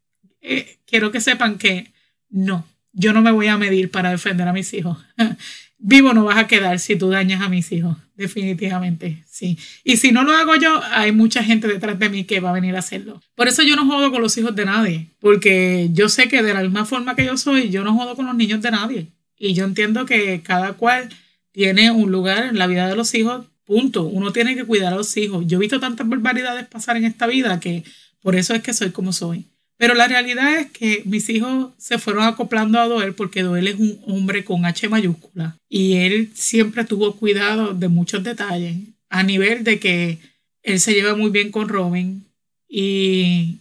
eh, 0.41 0.79
quiero 0.87 1.13
que 1.13 1.21
sepan 1.21 1.59
que 1.59 1.93
no, 2.31 2.67
yo 2.95 3.13
no 3.13 3.21
me 3.21 3.31
voy 3.31 3.49
a 3.49 3.59
medir 3.59 3.91
para 3.91 4.11
defender 4.11 4.49
a 4.49 4.55
mis 4.55 4.73
hijos. 4.73 4.97
Vivo 5.85 6.15
no 6.15 6.25
vas 6.25 6.39
a 6.39 6.47
quedar 6.47 6.79
si 6.79 6.95
tú 6.95 7.11
dañas 7.11 7.43
a 7.43 7.49
mis 7.49 7.73
hijos, 7.73 7.97
definitivamente, 8.15 9.25
sí. 9.29 9.59
Y 9.83 9.97
si 9.97 10.13
no 10.13 10.23
lo 10.23 10.31
hago 10.31 10.55
yo, 10.55 10.81
hay 10.93 11.11
mucha 11.11 11.43
gente 11.43 11.67
detrás 11.67 11.99
de 11.99 12.09
mí 12.09 12.23
que 12.23 12.39
va 12.39 12.51
a 12.51 12.53
venir 12.53 12.77
a 12.77 12.79
hacerlo. 12.79 13.21
Por 13.35 13.49
eso 13.49 13.65
yo 13.65 13.75
no 13.75 13.85
jodo 13.85 14.13
con 14.13 14.23
los 14.23 14.39
hijos 14.39 14.55
de 14.55 14.65
nadie, 14.65 15.09
porque 15.19 15.89
yo 15.93 16.09
sé 16.09 16.29
que 16.29 16.41
de 16.41 16.55
la 16.55 16.63
misma 16.63 16.85
forma 16.85 17.17
que 17.17 17.25
yo 17.25 17.37
soy, 17.37 17.71
yo 17.71 17.83
no 17.83 17.97
jodo 17.97 18.15
con 18.15 18.27
los 18.27 18.37
niños 18.37 18.63
de 18.63 18.71
nadie. 18.71 19.09
Y 19.37 19.55
yo 19.55 19.65
entiendo 19.65 20.07
que 20.07 20.41
cada 20.43 20.75
cual 20.75 21.09
tiene 21.51 21.91
un 21.91 22.13
lugar 22.13 22.47
en 22.47 22.59
la 22.59 22.69
vida 22.69 22.87
de 22.87 22.95
los 22.95 23.13
hijos, 23.15 23.47
punto. 23.65 24.05
Uno 24.05 24.33
tiene 24.33 24.55
que 24.55 24.65
cuidar 24.65 24.93
a 24.93 24.97
los 24.97 25.17
hijos. 25.17 25.45
Yo 25.49 25.59
he 25.59 25.61
visto 25.61 25.81
tantas 25.81 26.09
barbaridades 26.09 26.67
pasar 26.69 26.97
en 26.97 27.05
esta 27.05 27.27
vida 27.27 27.59
que 27.59 27.83
por 28.21 28.37
eso 28.37 28.55
es 28.55 28.63
que 28.63 28.73
soy 28.73 28.93
como 28.93 29.13
soy. 29.13 29.47
Pero 29.83 29.95
la 29.95 30.07
realidad 30.07 30.61
es 30.61 30.71
que 30.71 31.03
mis 31.07 31.29
hijos 31.29 31.73
se 31.77 31.99
fueron 31.99 32.23
acoplando 32.23 32.79
a 32.79 32.87
Doel 32.87 33.15
porque 33.15 33.43
Doel 33.43 33.67
es 33.67 33.75
un 33.81 33.99
hombre 34.07 34.45
con 34.45 34.65
H 34.65 34.89
mayúscula 34.89 35.57
y 35.69 35.95
él 35.95 36.31
siempre 36.35 36.85
tuvo 36.85 37.17
cuidado 37.17 37.75
de 37.75 37.89
muchos 37.89 38.23
detalles 38.23 38.77
a 39.09 39.25
nivel 39.25 39.65
de 39.65 39.81
que 39.81 40.19
él 40.63 40.79
se 40.79 40.95
lleva 40.95 41.17
muy 41.17 41.33
bien 41.33 41.51
con 41.51 41.69
Robin 41.69 42.25
y 42.69 43.57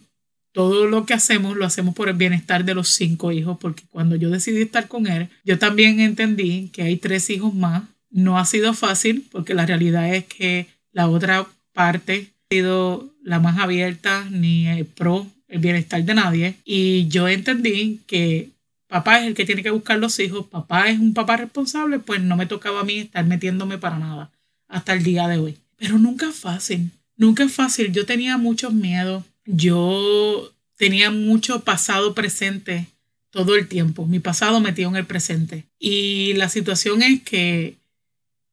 todo 0.52 0.86
lo 0.86 1.06
que 1.06 1.14
hacemos 1.14 1.56
lo 1.56 1.64
hacemos 1.64 1.92
por 1.92 2.08
el 2.08 2.14
bienestar 2.14 2.64
de 2.64 2.74
los 2.74 2.90
cinco 2.90 3.32
hijos, 3.32 3.58
porque 3.60 3.82
cuando 3.90 4.14
yo 4.14 4.30
decidí 4.30 4.62
estar 4.62 4.86
con 4.86 5.08
él, 5.08 5.28
yo 5.42 5.58
también 5.58 5.98
entendí 5.98 6.70
que 6.72 6.82
hay 6.82 6.98
tres 6.98 7.30
hijos 7.30 7.52
más. 7.52 7.82
No 8.10 8.38
ha 8.38 8.44
sido 8.44 8.74
fácil 8.74 9.26
porque 9.32 9.54
la 9.54 9.66
realidad 9.66 10.14
es 10.14 10.26
que 10.26 10.68
la 10.92 11.08
otra 11.08 11.48
parte 11.72 12.28
ha 12.28 12.54
sido 12.54 13.12
la 13.24 13.40
más 13.40 13.58
abierta 13.58 14.24
ni 14.30 14.84
pro 14.94 15.26
el 15.52 15.58
bienestar 15.60 16.02
de 16.02 16.14
nadie. 16.14 16.54
Y 16.64 17.06
yo 17.08 17.28
entendí 17.28 18.00
que 18.06 18.48
papá 18.88 19.20
es 19.20 19.26
el 19.26 19.34
que 19.34 19.44
tiene 19.44 19.62
que 19.62 19.70
buscar 19.70 19.98
los 19.98 20.18
hijos, 20.18 20.46
papá 20.46 20.88
es 20.88 20.98
un 20.98 21.14
papá 21.14 21.36
responsable, 21.36 21.98
pues 21.98 22.22
no 22.22 22.36
me 22.36 22.46
tocaba 22.46 22.80
a 22.80 22.84
mí 22.84 22.98
estar 22.98 23.24
metiéndome 23.24 23.78
para 23.78 23.98
nada 23.98 24.30
hasta 24.66 24.94
el 24.94 25.02
día 25.02 25.28
de 25.28 25.36
hoy. 25.36 25.58
Pero 25.76 25.98
nunca 25.98 26.30
es 26.30 26.36
fácil, 26.36 26.90
nunca 27.16 27.44
es 27.44 27.52
fácil. 27.52 27.92
Yo 27.92 28.06
tenía 28.06 28.38
muchos 28.38 28.72
miedos, 28.72 29.24
yo 29.44 30.52
tenía 30.78 31.10
mucho 31.10 31.60
pasado 31.64 32.14
presente 32.14 32.86
todo 33.30 33.54
el 33.54 33.68
tiempo. 33.68 34.06
Mi 34.06 34.20
pasado 34.20 34.58
metido 34.60 34.88
en 34.88 34.96
el 34.96 35.06
presente. 35.06 35.64
Y 35.78 36.32
la 36.34 36.48
situación 36.48 37.02
es 37.02 37.22
que 37.22 37.76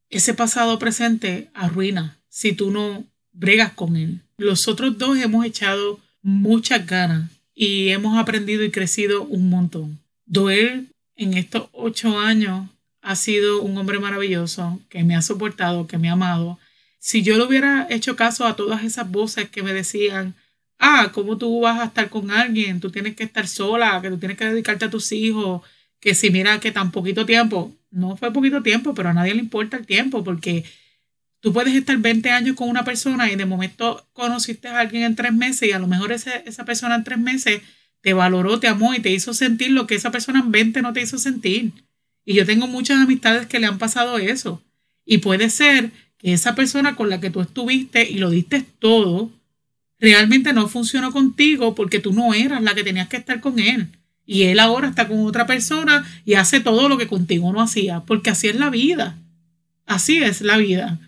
ese 0.09 0.33
pasado 0.33 0.79
presente 0.79 1.49
arruina 1.53 2.17
si 2.27 2.51
tú 2.51 2.71
no 2.71 3.05
bregas 3.31 3.71
con 3.71 3.95
él. 3.95 4.19
Los 4.37 4.67
otros 4.67 4.97
dos 4.97 5.17
hemos 5.17 5.45
echado 5.45 5.99
muchas 6.29 6.85
ganas 6.85 7.31
y 7.55 7.89
hemos 7.89 8.17
aprendido 8.17 8.63
y 8.63 8.71
crecido 8.71 9.23
un 9.23 9.49
montón. 9.49 9.99
Doel 10.25 10.89
en 11.15 11.33
estos 11.33 11.67
ocho 11.73 12.19
años 12.19 12.69
ha 13.01 13.15
sido 13.15 13.61
un 13.61 13.77
hombre 13.77 13.99
maravilloso 13.99 14.79
que 14.89 15.03
me 15.03 15.15
ha 15.15 15.21
soportado, 15.21 15.87
que 15.87 15.97
me 15.97 16.09
ha 16.09 16.13
amado. 16.13 16.59
Si 16.99 17.23
yo 17.23 17.37
le 17.37 17.43
hubiera 17.43 17.87
hecho 17.89 18.15
caso 18.15 18.45
a 18.45 18.55
todas 18.55 18.83
esas 18.83 19.09
voces 19.09 19.49
que 19.49 19.63
me 19.63 19.73
decían, 19.73 20.35
ah, 20.77 21.11
¿cómo 21.13 21.37
tú 21.37 21.61
vas 21.61 21.79
a 21.79 21.85
estar 21.85 22.09
con 22.09 22.31
alguien? 22.31 22.79
Tú 22.79 22.91
tienes 22.91 23.15
que 23.15 23.23
estar 23.23 23.47
sola, 23.47 23.99
que 24.01 24.09
tú 24.09 24.17
tienes 24.17 24.37
que 24.37 24.45
dedicarte 24.45 24.85
a 24.85 24.89
tus 24.89 25.11
hijos, 25.11 25.61
que 25.99 26.13
si 26.13 26.29
mira 26.29 26.59
que 26.59 26.71
tan 26.71 26.91
poquito 26.91 27.25
tiempo, 27.25 27.73
no 27.91 28.15
fue 28.17 28.31
poquito 28.31 28.61
tiempo, 28.61 28.93
pero 28.93 29.09
a 29.09 29.13
nadie 29.13 29.33
le 29.33 29.39
importa 29.39 29.77
el 29.77 29.85
tiempo 29.85 30.23
porque 30.23 30.63
Tú 31.41 31.53
puedes 31.53 31.73
estar 31.73 31.97
20 31.97 32.31
años 32.31 32.55
con 32.55 32.69
una 32.69 32.83
persona 32.83 33.31
y 33.31 33.35
de 33.35 33.45
momento 33.45 34.07
conociste 34.13 34.67
a 34.67 34.79
alguien 34.79 35.03
en 35.03 35.15
tres 35.15 35.33
meses 35.33 35.69
y 35.69 35.71
a 35.71 35.79
lo 35.79 35.87
mejor 35.87 36.11
esa 36.11 36.65
persona 36.65 36.95
en 36.95 37.03
tres 37.03 37.19
meses 37.19 37.61
te 38.01 38.13
valoró, 38.13 38.59
te 38.59 38.67
amó 38.67 38.93
y 38.93 38.99
te 38.99 39.11
hizo 39.11 39.33
sentir 39.33 39.71
lo 39.71 39.87
que 39.87 39.95
esa 39.95 40.11
persona 40.11 40.39
en 40.39 40.51
20 40.51 40.81
no 40.81 40.93
te 40.93 41.01
hizo 41.01 41.17
sentir. 41.17 41.71
Y 42.25 42.33
yo 42.33 42.45
tengo 42.45 42.67
muchas 42.67 42.99
amistades 42.99 43.47
que 43.47 43.59
le 43.59 43.67
han 43.67 43.77
pasado 43.77 44.17
eso. 44.17 44.61
Y 45.05 45.19
puede 45.19 45.49
ser 45.49 45.91
que 46.17 46.33
esa 46.33 46.55
persona 46.55 46.95
con 46.95 47.09
la 47.09 47.19
que 47.19 47.29
tú 47.29 47.41
estuviste 47.41 48.09
y 48.09 48.15
lo 48.15 48.29
diste 48.29 48.65
todo, 48.79 49.31
realmente 49.99 50.53
no 50.53 50.67
funcionó 50.67 51.11
contigo 51.11 51.73
porque 51.73 51.99
tú 51.99 52.13
no 52.13 52.33
eras 52.33 52.61
la 52.61 52.75
que 52.75 52.83
tenías 52.83 53.07
que 53.07 53.17
estar 53.17 53.39
con 53.39 53.59
él. 53.59 53.87
Y 54.25 54.43
él 54.43 54.59
ahora 54.59 54.89
está 54.89 55.07
con 55.07 55.25
otra 55.25 55.47
persona 55.47 56.05
y 56.25 56.35
hace 56.35 56.59
todo 56.59 56.87
lo 56.87 56.97
que 56.97 57.07
contigo 57.07 57.51
no 57.51 57.61
hacía, 57.61 58.01
porque 58.01 58.29
así 58.29 58.47
es 58.47 58.55
la 58.55 58.69
vida. 58.69 59.17
Así 59.85 60.21
es 60.21 60.41
la 60.41 60.57
vida. 60.57 60.99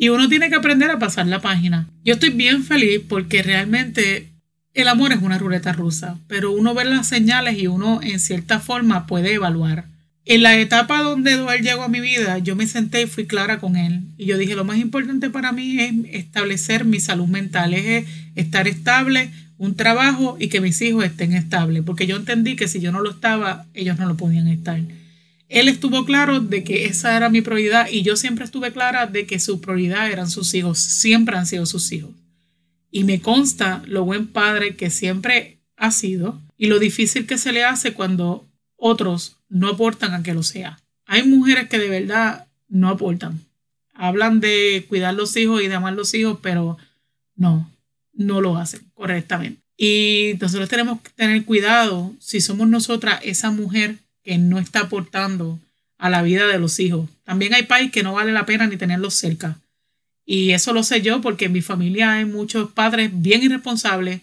Y 0.00 0.08
uno 0.08 0.30
tiene 0.30 0.48
que 0.48 0.54
aprender 0.54 0.90
a 0.90 0.98
pasar 0.98 1.26
la 1.26 1.42
página. 1.42 1.86
Yo 2.06 2.14
estoy 2.14 2.30
bien 2.30 2.64
feliz 2.64 3.02
porque 3.06 3.42
realmente 3.42 4.30
el 4.72 4.88
amor 4.88 5.12
es 5.12 5.20
una 5.20 5.36
ruleta 5.36 5.74
rusa, 5.74 6.16
pero 6.26 6.52
uno 6.52 6.72
ve 6.72 6.86
las 6.86 7.06
señales 7.06 7.58
y 7.58 7.66
uno 7.66 8.00
en 8.02 8.18
cierta 8.18 8.60
forma 8.60 9.06
puede 9.06 9.34
evaluar. 9.34 9.84
En 10.24 10.42
la 10.42 10.56
etapa 10.56 11.02
donde 11.02 11.36
Duel 11.36 11.60
llegó 11.60 11.82
a 11.82 11.88
mi 11.88 12.00
vida, 12.00 12.38
yo 12.38 12.56
me 12.56 12.66
senté 12.66 13.02
y 13.02 13.08
fui 13.08 13.26
clara 13.26 13.58
con 13.60 13.76
él. 13.76 14.00
Y 14.16 14.24
yo 14.24 14.38
dije, 14.38 14.54
lo 14.56 14.64
más 14.64 14.78
importante 14.78 15.28
para 15.28 15.52
mí 15.52 15.78
es 15.78 15.92
establecer 16.14 16.86
mi 16.86 16.98
salud 16.98 17.26
mental, 17.26 17.74
es 17.74 18.06
estar 18.36 18.68
estable, 18.68 19.30
un 19.58 19.74
trabajo 19.74 20.38
y 20.40 20.48
que 20.48 20.62
mis 20.62 20.80
hijos 20.80 21.04
estén 21.04 21.34
estables, 21.34 21.82
porque 21.84 22.06
yo 22.06 22.16
entendí 22.16 22.56
que 22.56 22.68
si 22.68 22.80
yo 22.80 22.90
no 22.90 23.02
lo 23.02 23.10
estaba, 23.10 23.66
ellos 23.74 23.98
no 23.98 24.06
lo 24.06 24.16
podían 24.16 24.48
estar 24.48 24.80
él 25.50 25.68
estuvo 25.68 26.04
claro 26.04 26.38
de 26.38 26.62
que 26.62 26.84
esa 26.84 27.16
era 27.16 27.28
mi 27.28 27.42
prioridad 27.42 27.88
y 27.90 28.02
yo 28.02 28.14
siempre 28.14 28.44
estuve 28.44 28.72
clara 28.72 29.08
de 29.08 29.26
que 29.26 29.40
su 29.40 29.60
prioridad 29.60 30.08
eran 30.08 30.30
sus 30.30 30.54
hijos, 30.54 30.78
siempre 30.78 31.36
han 31.36 31.44
sido 31.44 31.66
sus 31.66 31.90
hijos. 31.90 32.12
Y 32.92 33.02
me 33.02 33.20
consta 33.20 33.82
lo 33.86 34.04
buen 34.04 34.28
padre 34.28 34.76
que 34.76 34.90
siempre 34.90 35.58
ha 35.76 35.90
sido 35.90 36.40
y 36.56 36.66
lo 36.66 36.78
difícil 36.78 37.26
que 37.26 37.36
se 37.36 37.52
le 37.52 37.64
hace 37.64 37.94
cuando 37.94 38.48
otros 38.76 39.38
no 39.48 39.68
aportan 39.68 40.14
a 40.14 40.22
que 40.22 40.34
lo 40.34 40.44
sea. 40.44 40.78
Hay 41.04 41.24
mujeres 41.24 41.68
que 41.68 41.80
de 41.80 41.88
verdad 41.88 42.46
no 42.68 42.88
aportan. 42.88 43.40
Hablan 43.92 44.38
de 44.38 44.86
cuidar 44.88 45.14
los 45.14 45.36
hijos 45.36 45.62
y 45.62 45.66
de 45.66 45.74
amar 45.74 45.94
los 45.94 46.14
hijos, 46.14 46.38
pero 46.40 46.78
no, 47.34 47.68
no 48.12 48.40
lo 48.40 48.56
hacen 48.56 48.82
correctamente. 48.94 49.60
Y 49.76 50.34
nosotros 50.40 50.68
tenemos 50.68 51.00
que 51.00 51.10
tener 51.10 51.44
cuidado 51.44 52.14
si 52.20 52.40
somos 52.40 52.68
nosotras 52.68 53.18
esa 53.24 53.50
mujer 53.50 53.96
que 54.22 54.38
no 54.38 54.58
está 54.58 54.80
aportando 54.80 55.58
a 55.98 56.10
la 56.10 56.22
vida 56.22 56.46
de 56.46 56.58
los 56.58 56.80
hijos. 56.80 57.08
También 57.24 57.54
hay 57.54 57.64
países 57.64 57.92
que 57.92 58.02
no 58.02 58.14
vale 58.14 58.32
la 58.32 58.46
pena 58.46 58.66
ni 58.66 58.76
tenerlos 58.76 59.14
cerca. 59.14 59.58
Y 60.24 60.52
eso 60.52 60.72
lo 60.72 60.82
sé 60.82 61.02
yo 61.02 61.20
porque 61.20 61.46
en 61.46 61.52
mi 61.52 61.60
familia 61.60 62.14
hay 62.14 62.24
muchos 62.24 62.70
padres 62.72 63.10
bien 63.12 63.42
irresponsables 63.42 64.20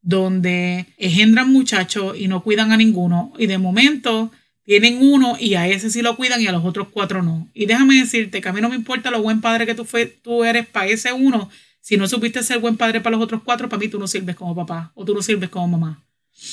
donde 0.00 0.86
engendran 0.96 1.52
muchachos 1.52 2.16
y 2.18 2.28
no 2.28 2.42
cuidan 2.42 2.72
a 2.72 2.76
ninguno. 2.76 3.32
Y 3.38 3.46
de 3.46 3.58
momento 3.58 4.30
tienen 4.64 4.98
uno 5.00 5.36
y 5.38 5.54
a 5.54 5.66
ese 5.66 5.90
sí 5.90 6.00
lo 6.02 6.16
cuidan 6.16 6.40
y 6.40 6.46
a 6.46 6.52
los 6.52 6.64
otros 6.64 6.88
cuatro 6.90 7.22
no. 7.22 7.48
Y 7.54 7.66
déjame 7.66 7.96
decirte 7.96 8.40
que 8.40 8.48
a 8.48 8.52
mí 8.52 8.60
no 8.60 8.68
me 8.68 8.76
importa 8.76 9.10
lo 9.10 9.22
buen 9.22 9.40
padre 9.40 9.66
que 9.66 9.74
tú, 9.74 9.84
fue, 9.84 10.06
tú 10.06 10.44
eres 10.44 10.66
para 10.66 10.86
ese 10.86 11.12
uno. 11.12 11.50
Si 11.80 11.96
no 11.96 12.06
supiste 12.06 12.42
ser 12.42 12.58
buen 12.58 12.76
padre 12.76 13.00
para 13.00 13.16
los 13.16 13.24
otros 13.24 13.42
cuatro, 13.44 13.68
para 13.68 13.80
mí 13.80 13.88
tú 13.88 13.98
no 13.98 14.06
sirves 14.06 14.36
como 14.36 14.54
papá 14.54 14.92
o 14.94 15.04
tú 15.04 15.14
no 15.14 15.22
sirves 15.22 15.50
como 15.50 15.68
mamá. 15.68 16.02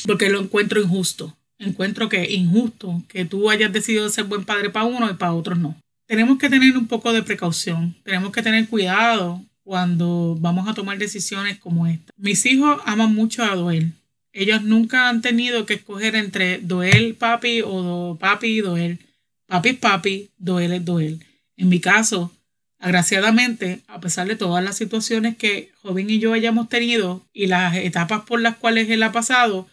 Porque 0.06 0.30
lo 0.30 0.42
encuentro 0.42 0.82
injusto 0.82 1.36
encuentro 1.60 2.10
que 2.10 2.32
injusto 2.32 3.04
que 3.08 3.26
tú 3.26 3.50
hayas 3.50 3.72
decidido 3.72 4.10
ser 4.10 4.26
buen 4.26 4.46
padre 4.46 4.70
para 4.70 4.86
uno 4.86 5.10
y 5.10 5.14
para 5.14 5.34
otros 5.34 5.58
no. 5.58 5.76
Tenemos 6.08 6.38
que 6.38 6.50
tener 6.50 6.78
un 6.78 6.88
poco 6.88 7.14
de 7.14 7.24
precaución, 7.24 7.96
tenemos 8.04 8.32
que 8.32 8.44
tener 8.44 8.68
cuidado 8.68 9.44
cuando 9.64 10.38
vamos 10.40 10.68
a 10.68 10.74
tomar 10.74 10.98
decisiones 10.98 11.58
como 11.58 11.88
esta. 11.88 12.14
Mis 12.18 12.46
hijos 12.46 12.80
aman 12.86 13.14
mucho 13.16 13.44
a 13.44 13.56
Doel. 13.56 13.94
Ellos 14.32 14.64
nunca 14.64 15.10
han 15.10 15.22
tenido 15.22 15.66
que 15.66 15.76
escoger 15.76 16.16
entre 16.16 16.60
Doel 16.60 17.16
papi 17.16 17.62
o 17.66 18.18
papi 18.20 18.48
y 18.48 18.62
Doel. 18.62 19.00
Papi 19.48 19.70
es 19.70 19.78
papi, 19.78 20.30
Doel 20.38 20.74
es 20.74 20.86
Doel. 20.86 21.26
En 21.58 21.70
mi 21.70 21.80
caso, 21.80 22.32
agraciadamente, 22.80 23.82
a 23.88 24.00
pesar 24.00 24.28
de 24.28 24.36
todas 24.36 24.64
las 24.64 24.78
situaciones 24.78 25.38
que 25.38 25.72
Joven 25.82 26.10
y 26.10 26.20
yo 26.20 26.34
hayamos 26.34 26.70
tenido 26.70 27.26
y 27.34 27.48
las 27.48 27.76
etapas 27.76 28.22
por 28.22 28.42
las 28.42 28.58
cuales 28.58 28.90
él 28.90 29.02
ha 29.04 29.12
pasado, 29.12 29.68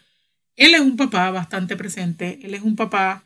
él 0.55 0.75
es 0.75 0.81
un 0.81 0.97
papá 0.97 1.31
bastante 1.31 1.75
presente, 1.75 2.39
él 2.43 2.53
es 2.53 2.61
un 2.61 2.75
papá 2.75 3.23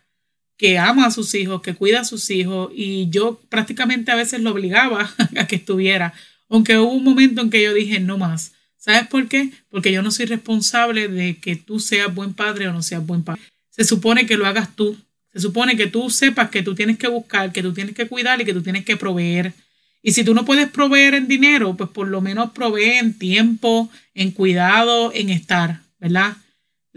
que 0.58 0.80
ama 0.80 1.06
a 1.06 1.12
sus 1.12 1.34
hijos, 1.36 1.62
que 1.62 1.76
cuida 1.76 2.02
a 2.02 2.06
sus 2.06 2.30
hijos 2.32 2.72
y 2.76 3.10
yo 3.10 3.40
prácticamente 3.50 4.12
a 4.12 4.16
veces 4.16 4.42
lo 4.42 4.52
obligaba 4.52 5.14
a 5.38 5.48
que 5.48 5.58
estuviera, 5.58 6.14
aunque 6.50 6.78
hubo 6.78 6.94
un 6.94 7.04
momento 7.04 7.42
en 7.42 7.50
que 7.50 7.62
yo 7.62 7.74
dije 7.74 8.00
no 8.00 8.18
más. 8.18 8.54
¿Sabes 8.78 9.08
por 9.08 9.28
qué? 9.28 9.52
Porque 9.70 9.92
yo 9.92 10.02
no 10.02 10.12
soy 10.12 10.28
responsable 10.28 11.10
de 11.10 11.38
que 11.38 11.56
tú 11.58 11.80
seas 11.80 12.14
buen 12.14 12.34
padre 12.34 12.68
o 12.68 12.74
no 12.74 12.82
seas 12.82 13.06
buen 13.06 13.24
padre. 13.24 13.42
Se 13.70 13.84
supone 13.84 14.26
que 14.26 14.38
lo 14.38 14.46
hagas 14.46 14.76
tú. 14.76 14.98
Se 15.34 15.42
supone 15.42 15.76
que 15.76 15.88
tú 15.88 16.10
sepas 16.10 16.50
que 16.50 16.64
tú 16.64 16.74
tienes 16.74 16.98
que 16.98 17.10
buscar, 17.10 17.52
que 17.52 17.62
tú 17.62 17.74
tienes 17.74 17.96
que 17.96 18.08
cuidar 18.08 18.40
y 18.40 18.46
que 18.46 18.54
tú 18.54 18.64
tienes 18.64 18.86
que 18.86 18.96
proveer. 18.96 19.54
Y 20.02 20.14
si 20.14 20.24
tú 20.24 20.34
no 20.34 20.46
puedes 20.46 20.70
proveer 20.70 21.16
en 21.16 21.28
dinero, 21.28 21.76
pues 21.76 21.90
por 21.90 22.08
lo 22.08 22.22
menos 22.22 22.52
provee 22.52 22.98
en 22.98 23.18
tiempo, 23.18 23.90
en 24.14 24.32
cuidado, 24.32 25.12
en 25.14 25.30
estar, 25.30 25.82
¿verdad? 26.00 26.38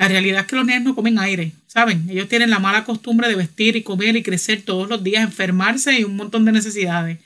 La 0.00 0.09
realidad 0.09 0.40
es 0.40 0.47
que 0.47 0.57
los 0.57 0.64
niños 0.64 0.83
no 0.83 0.95
comen 0.95 1.19
aire, 1.19 1.52
¿saben? 1.66 2.09
Ellos 2.09 2.26
tienen 2.26 2.49
la 2.49 2.59
mala 2.59 2.85
costumbre 2.85 3.28
de 3.28 3.35
vestir 3.35 3.76
y 3.76 3.83
comer 3.83 4.16
y 4.16 4.23
crecer 4.23 4.62
todos 4.62 4.88
los 4.88 5.04
días, 5.04 5.23
enfermarse 5.23 6.00
y 6.00 6.04
un 6.04 6.16
montón 6.16 6.47
de 6.47 6.52
necesidades. 6.52 7.19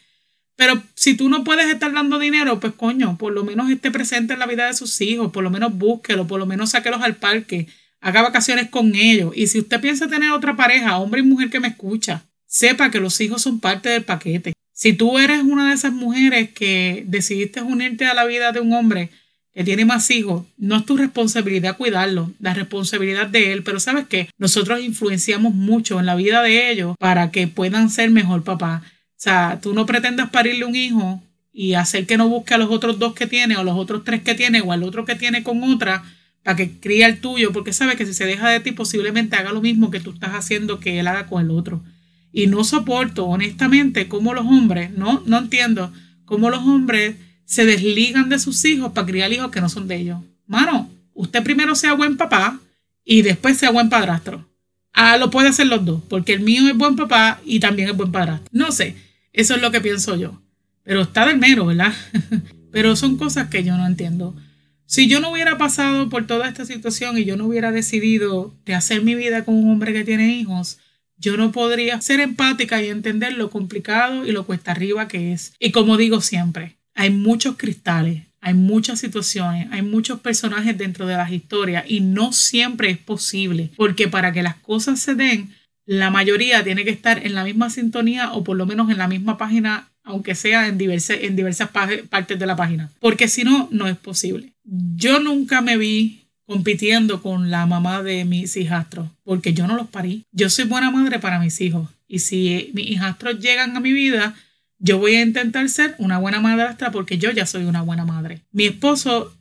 Pero 0.57 0.83
si 0.97 1.17
tú 1.17 1.29
no 1.29 1.45
puedes 1.45 1.73
estar 1.73 1.93
dando 1.93 2.19
dinero, 2.19 2.59
pues 2.59 2.73
coño, 2.73 3.17
por 3.17 3.33
lo 3.33 3.45
menos 3.45 3.71
esté 3.71 3.93
presente 3.93 4.33
en 4.33 4.41
la 4.41 4.47
vida 4.47 4.67
de 4.67 4.75
sus 4.75 5.01
hijos, 5.01 5.31
por 5.31 5.45
lo 5.45 5.51
menos 5.51 5.73
búsquelo, 5.73 6.27
por 6.27 6.41
lo 6.41 6.47
menos 6.47 6.71
sáquelos 6.71 7.01
al 7.01 7.15
parque, 7.15 7.69
haga 8.01 8.23
vacaciones 8.23 8.71
con 8.71 8.97
ellos. 8.97 9.33
Y 9.37 9.47
si 9.47 9.61
usted 9.61 9.81
piensa 9.81 10.09
tener 10.09 10.33
otra 10.33 10.57
pareja, 10.57 10.99
hombre 10.99 11.21
y 11.21 11.25
mujer 11.25 11.51
que 11.51 11.61
me 11.61 11.69
escucha, 11.69 12.25
sepa 12.45 12.91
que 12.91 12.99
los 12.99 13.21
hijos 13.21 13.41
son 13.41 13.61
parte 13.61 13.89
del 13.89 14.03
paquete. 14.03 14.53
Si 14.73 14.95
tú 14.95 15.21
eres 15.21 15.45
una 15.45 15.69
de 15.69 15.75
esas 15.75 15.93
mujeres 15.93 16.51
que 16.51 17.05
decidiste 17.07 17.63
unirte 17.63 18.07
a 18.07 18.15
la 18.15 18.25
vida 18.25 18.51
de 18.51 18.59
un 18.59 18.73
hombre, 18.73 19.11
que 19.55 19.63
tiene 19.63 19.85
más 19.85 20.11
hijos, 20.11 20.45
no 20.59 20.77
es 20.77 20.85
tu 20.85 20.97
responsabilidad 20.97 21.77
cuidarlo, 21.77 22.33
la 22.41 22.55
responsabilidad 22.55 23.29
de 23.29 23.53
él, 23.53 23.63
pero 23.63 23.79
sabes 23.79 24.07
que 24.09 24.29
nosotros 24.37 24.81
influenciamos 24.81 25.55
mucho 25.55 26.01
en 26.01 26.07
la 26.07 26.17
vida 26.17 26.43
de 26.43 26.73
ellos 26.73 26.97
para 26.99 27.31
que 27.31 27.47
puedan 27.47 27.89
ser 27.89 28.11
mejor 28.11 28.43
papá. 28.43 28.83
O 28.85 29.15
sea, 29.17 29.61
tú 29.63 29.73
no 29.73 29.87
pretendas 29.87 30.31
parirle 30.31 30.65
un 30.65 30.75
hijo 30.75 31.23
y 31.53 31.75
hacer 31.75 32.05
que 32.05 32.17
no 32.17 32.29
busque 32.29 32.55
a 32.55 32.59
los 32.59 32.71
otros 32.71 32.99
dos 32.99 33.15
que 33.15 33.29
tiene 33.29 33.57
o 33.57 33.63
los 33.63 33.79
otros 33.79 34.03
tres 34.03 34.23
que 34.23 34.35
tiene 34.35 34.61
o 34.61 34.73
al 34.73 34.83
otro 34.83 35.05
que 35.05 35.15
tiene 35.15 35.45
con 35.45 35.63
otra 35.63 36.03
para 36.43 36.57
que 36.57 36.73
críe 36.73 37.07
el 37.07 37.21
tuyo, 37.21 37.53
porque 37.53 37.73
sabes 37.73 37.95
que 37.97 38.07
si 38.07 38.13
se 38.13 38.27
deja 38.27 38.51
de 38.51 38.61
ti 38.61 38.73
posiblemente 38.73 39.37
haga 39.37 39.53
lo 39.53 39.63
mismo 39.63 39.91
que 39.91 40.01
tú 40.01 40.11
estás 40.11 40.33
haciendo 40.33 40.81
que 40.81 40.99
él 40.99 41.07
haga 41.07 41.27
con 41.27 41.43
el 41.43 41.53
otro. 41.53 41.81
Y 42.33 42.49
no 42.49 42.65
soporto, 42.65 43.25
honestamente, 43.27 44.09
cómo 44.09 44.35
los 44.35 44.45
hombres, 44.45 44.91
no, 44.91 45.23
no 45.27 45.39
entiendo, 45.39 45.93
cómo 46.25 46.51
los 46.51 46.61
hombres 46.61 47.15
se 47.45 47.65
desligan 47.65 48.29
de 48.29 48.39
sus 48.39 48.65
hijos 48.65 48.93
para 48.93 49.07
criar 49.07 49.33
hijos 49.33 49.51
que 49.51 49.61
no 49.61 49.69
son 49.69 49.89
de 49.89 49.97
ellos. 49.97 50.19
mano, 50.47 50.91
usted 51.15 51.43
primero 51.43 51.75
sea 51.75 51.95
buen 51.95 52.17
papá 52.17 52.59
y 53.05 53.23
después 53.23 53.57
sea 53.57 53.71
buen 53.71 53.89
padrastro. 53.89 54.47
Ah, 54.93 55.17
lo 55.17 55.31
puede 55.31 55.49
hacer 55.49 55.67
los 55.67 55.85
dos, 55.85 56.03
porque 56.09 56.33
el 56.33 56.41
mío 56.41 56.69
es 56.69 56.77
buen 56.77 56.97
papá 56.97 57.41
y 57.45 57.61
también 57.61 57.89
es 57.89 57.97
buen 57.97 58.13
padrastro. 58.13 58.49
No 58.53 58.71
sé, 58.73 58.97
eso 59.33 59.55
es 59.55 59.63
lo 59.63 59.71
que 59.71 59.81
pienso 59.81 60.17
yo. 60.17 60.41
Pero 60.85 61.03
está 61.03 61.27
del 61.27 61.39
mero, 61.39 61.67
¿verdad? 61.67 61.93
Pero 62.71 62.95
son 62.95 63.17
cosas 63.17 63.49
que 63.49 63.65
yo 63.65 63.77
no 63.77 63.87
entiendo. 63.87 64.35
Si 64.87 65.09
yo 65.09 65.19
no 65.19 65.31
hubiera 65.31 65.59
pasado 65.59 66.09
por 66.09 66.27
toda 66.27 66.49
esta 66.49 66.65
situación 66.65 67.19
y 67.19 67.25
yo 67.25 67.37
no 67.37 67.47
hubiera 67.47 67.73
decidido 67.73 68.55
de 68.65 68.75
hacer 68.75 69.03
mi 69.03 69.15
vida 69.15 69.45
con 69.45 69.55
un 69.55 69.71
hombre 69.71 69.93
que 69.93 70.05
tiene 70.05 70.37
hijos, 70.37 70.79
yo 71.17 71.37
no 71.37 71.53
podría 71.53 72.01
ser 72.01 72.21
empática 72.21 72.83
y 72.83 72.89
entender 72.89 73.33
lo 73.33 73.51
complicado 73.51 74.27
y 74.27 74.33
lo 74.33 74.45
cuesta 74.45 74.73
arriba 74.73 75.09
que 75.09 75.33
es. 75.33 75.55
Y 75.59 75.73
como 75.73 75.97
digo 75.97 76.21
siempre, 76.21 76.77
hay 76.95 77.11
muchos 77.11 77.57
cristales, 77.57 78.23
hay 78.41 78.55
muchas 78.55 79.01
situaciones, 79.01 79.69
hay 79.71 79.83
muchos 79.83 80.21
personajes 80.21 80.77
dentro 80.77 81.07
de 81.07 81.17
las 81.17 81.33
historias 81.33 81.85
y 81.89 82.01
no 82.01 82.33
siempre 82.33 82.91
es 82.91 82.99
posible, 82.99 83.71
porque 83.77 84.09
para 84.09 84.33
que 84.33 84.43
las 84.43 84.57
cosas 84.57 85.01
se 85.01 85.15
den, 85.15 85.51
la 85.87 86.11
mayoría 86.11 86.63
tiene 86.65 86.85
que 86.85 86.91
estar 86.91 87.27
en 87.27 87.35
la 87.35 87.45
misma 87.45 87.71
sintonía 87.71 88.33
o 88.33 88.45
por 88.45 88.57
lo 88.57 88.67
menos 88.67 88.91
en 88.91 88.99
la 88.99 89.09
misma 89.09 89.39
página, 89.39 89.89
aunque 90.03 90.35
sea 90.35 90.69
en, 90.69 90.79
en 90.81 91.37
diversas 91.37 91.71
partes 91.71 92.39
de 92.39 92.47
la 92.47 92.57
página, 92.57 92.91
porque 93.01 93.29
si 93.29 93.45
no, 93.45 93.69
no 93.71 93.87
es 93.87 93.97
posible. 93.97 94.53
Yo 94.65 95.21
nunca 95.21 95.61
me 95.61 95.77
vi 95.77 96.25
compitiendo 96.47 97.23
con 97.23 97.51
la 97.51 97.67
mamá 97.67 98.03
de 98.03 98.25
mis 98.25 98.57
hijastros, 98.57 99.09
porque 99.25 99.55
yo 99.55 99.67
no 99.67 99.77
los 99.77 99.89
parí. 99.89 100.25
Yo 100.33 100.51
soy 100.51 100.67
buena 100.67 100.91
madre 100.91 101.19
para 101.19 101.39
mis 101.39 101.61
hijos 101.61 101.89
y 102.07 102.19
si 102.19 102.71
mis 102.75 102.91
hijastros 102.91 103.41
llegan 103.41 103.77
a 103.77 103.81
mi 103.81 103.93
vida, 103.93 104.35
yo 104.85 104.99
voy 104.99 105.15
a 105.15 105.23
intentar 105.23 105.67
ser 105.71 105.95
una 105.97 106.19
buena 106.19 106.41
madrastra 106.41 106.91
porque 106.91 107.17
yo 107.17 107.31
ya 107.31 107.47
soy 107.47 107.65
una 107.65 107.81
buena 107.81 108.05
madre. 108.05 108.43
Mi 108.53 108.67
esposo 108.67 109.35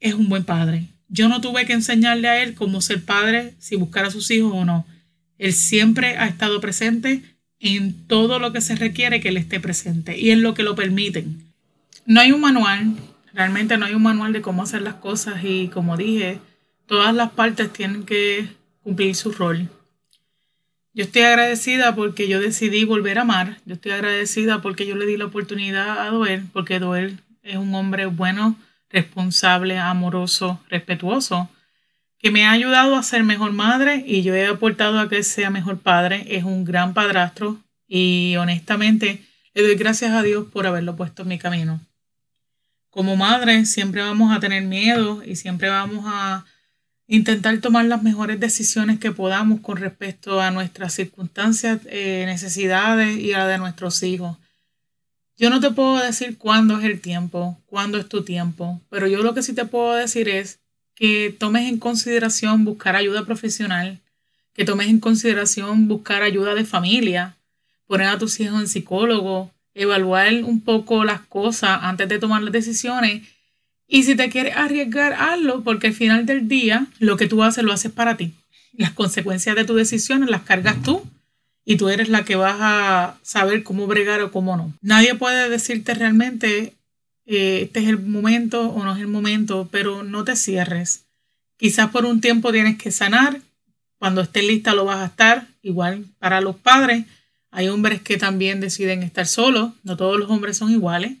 es 0.00 0.14
un 0.14 0.28
buen 0.28 0.42
padre. 0.42 0.88
Yo 1.06 1.28
no 1.28 1.40
tuve 1.40 1.64
que 1.64 1.74
enseñarle 1.74 2.28
a 2.28 2.42
él 2.42 2.56
cómo 2.56 2.80
ser 2.80 3.04
padre, 3.04 3.54
si 3.60 3.76
buscar 3.76 4.04
a 4.04 4.10
sus 4.10 4.28
hijos 4.32 4.50
o 4.52 4.64
no. 4.64 4.84
Él 5.38 5.52
siempre 5.52 6.16
ha 6.18 6.26
estado 6.26 6.60
presente 6.60 7.22
en 7.60 8.08
todo 8.08 8.40
lo 8.40 8.52
que 8.52 8.60
se 8.60 8.74
requiere 8.74 9.20
que 9.20 9.28
él 9.28 9.36
esté 9.36 9.60
presente 9.60 10.18
y 10.18 10.32
en 10.32 10.42
lo 10.42 10.54
que 10.54 10.64
lo 10.64 10.74
permiten. 10.74 11.40
No 12.04 12.20
hay 12.20 12.32
un 12.32 12.40
manual, 12.40 12.96
realmente 13.32 13.78
no 13.78 13.86
hay 13.86 13.94
un 13.94 14.02
manual 14.02 14.32
de 14.32 14.42
cómo 14.42 14.64
hacer 14.64 14.82
las 14.82 14.94
cosas 14.94 15.44
y 15.44 15.68
como 15.68 15.96
dije, 15.96 16.40
todas 16.86 17.14
las 17.14 17.30
partes 17.30 17.72
tienen 17.72 18.02
que 18.02 18.48
cumplir 18.82 19.14
su 19.14 19.30
rol. 19.30 19.68
Yo 20.92 21.04
estoy 21.04 21.22
agradecida 21.22 21.94
porque 21.94 22.26
yo 22.26 22.40
decidí 22.40 22.84
volver 22.84 23.18
a 23.18 23.22
amar. 23.22 23.58
Yo 23.64 23.74
estoy 23.74 23.92
agradecida 23.92 24.60
porque 24.60 24.86
yo 24.86 24.96
le 24.96 25.06
di 25.06 25.16
la 25.16 25.26
oportunidad 25.26 26.00
a 26.00 26.10
Doel, 26.10 26.46
porque 26.52 26.80
Doel 26.80 27.20
es 27.42 27.56
un 27.56 27.72
hombre 27.74 28.06
bueno, 28.06 28.56
responsable, 28.88 29.78
amoroso, 29.78 30.60
respetuoso, 30.68 31.48
que 32.18 32.32
me 32.32 32.44
ha 32.44 32.50
ayudado 32.50 32.96
a 32.96 33.04
ser 33.04 33.22
mejor 33.22 33.52
madre 33.52 34.02
y 34.04 34.22
yo 34.22 34.34
he 34.34 34.46
aportado 34.46 34.98
a 34.98 35.08
que 35.08 35.22
sea 35.22 35.48
mejor 35.48 35.78
padre. 35.78 36.26
Es 36.28 36.42
un 36.42 36.64
gran 36.64 36.92
padrastro 36.92 37.58
y 37.86 38.34
honestamente 38.36 39.24
le 39.54 39.62
doy 39.62 39.76
gracias 39.76 40.10
a 40.10 40.22
Dios 40.22 40.46
por 40.52 40.66
haberlo 40.66 40.96
puesto 40.96 41.22
en 41.22 41.28
mi 41.28 41.38
camino. 41.38 41.80
Como 42.90 43.14
madre 43.14 43.64
siempre 43.64 44.02
vamos 44.02 44.36
a 44.36 44.40
tener 44.40 44.64
miedo 44.64 45.22
y 45.24 45.36
siempre 45.36 45.68
vamos 45.68 46.04
a 46.08 46.44
intentar 47.10 47.58
tomar 47.58 47.86
las 47.86 48.04
mejores 48.04 48.38
decisiones 48.38 49.00
que 49.00 49.10
podamos 49.10 49.58
con 49.60 49.78
respecto 49.78 50.40
a 50.40 50.52
nuestras 50.52 50.94
circunstancias, 50.94 51.80
eh, 51.86 52.22
necesidades 52.24 53.18
y 53.18 53.32
a 53.32 53.38
la 53.38 53.48
de 53.48 53.58
nuestros 53.58 54.00
hijos. 54.04 54.38
Yo 55.36 55.50
no 55.50 55.58
te 55.58 55.72
puedo 55.72 55.98
decir 55.98 56.38
cuándo 56.38 56.78
es 56.78 56.84
el 56.84 57.00
tiempo, 57.00 57.60
cuándo 57.66 57.98
es 57.98 58.08
tu 58.08 58.22
tiempo, 58.22 58.80
pero 58.90 59.08
yo 59.08 59.24
lo 59.24 59.34
que 59.34 59.42
sí 59.42 59.54
te 59.54 59.64
puedo 59.64 59.94
decir 59.94 60.28
es 60.28 60.60
que 60.94 61.34
tomes 61.36 61.68
en 61.68 61.80
consideración 61.80 62.64
buscar 62.64 62.94
ayuda 62.94 63.26
profesional, 63.26 63.98
que 64.52 64.64
tomes 64.64 64.86
en 64.86 65.00
consideración 65.00 65.88
buscar 65.88 66.22
ayuda 66.22 66.54
de 66.54 66.64
familia, 66.64 67.36
poner 67.88 68.06
a 68.06 68.18
tus 68.18 68.38
hijos 68.38 68.60
en 68.60 68.68
psicólogo, 68.68 69.50
evaluar 69.74 70.32
un 70.44 70.60
poco 70.60 71.02
las 71.02 71.22
cosas 71.22 71.80
antes 71.82 72.08
de 72.08 72.20
tomar 72.20 72.42
las 72.42 72.52
decisiones 72.52 73.26
y 73.92 74.04
si 74.04 74.14
te 74.14 74.30
quieres 74.30 74.56
arriesgar, 74.56 75.14
hazlo, 75.14 75.62
porque 75.64 75.88
al 75.88 75.94
final 75.94 76.24
del 76.24 76.46
día 76.46 76.86
lo 77.00 77.16
que 77.16 77.26
tú 77.26 77.42
haces 77.42 77.64
lo 77.64 77.72
haces 77.72 77.90
para 77.90 78.16
ti. 78.16 78.32
Las 78.72 78.92
consecuencias 78.92 79.56
de 79.56 79.64
tus 79.64 79.76
decisiones 79.76 80.30
las 80.30 80.42
cargas 80.42 80.80
tú 80.84 81.02
y 81.64 81.76
tú 81.76 81.88
eres 81.88 82.08
la 82.08 82.24
que 82.24 82.36
vas 82.36 82.56
a 82.60 83.18
saber 83.22 83.64
cómo 83.64 83.88
bregar 83.88 84.22
o 84.22 84.30
cómo 84.30 84.56
no. 84.56 84.72
Nadie 84.80 85.16
puede 85.16 85.50
decirte 85.50 85.94
realmente 85.94 86.74
eh, 87.26 87.62
este 87.62 87.80
es 87.80 87.88
el 87.88 87.98
momento 87.98 88.70
o 88.70 88.84
no 88.84 88.94
es 88.94 89.00
el 89.00 89.08
momento, 89.08 89.68
pero 89.72 90.04
no 90.04 90.22
te 90.22 90.36
cierres. 90.36 91.06
Quizás 91.56 91.90
por 91.90 92.04
un 92.04 92.20
tiempo 92.20 92.52
tienes 92.52 92.78
que 92.78 92.92
sanar, 92.92 93.40
cuando 93.98 94.20
estés 94.20 94.44
lista 94.44 94.72
lo 94.72 94.84
vas 94.84 94.98
a 94.98 95.06
estar, 95.06 95.48
igual 95.62 96.04
para 96.20 96.40
los 96.40 96.54
padres. 96.54 97.06
Hay 97.50 97.68
hombres 97.68 98.00
que 98.00 98.16
también 98.18 98.60
deciden 98.60 99.02
estar 99.02 99.26
solos, 99.26 99.72
no 99.82 99.96
todos 99.96 100.16
los 100.16 100.30
hombres 100.30 100.56
son 100.56 100.70
iguales. 100.70 101.16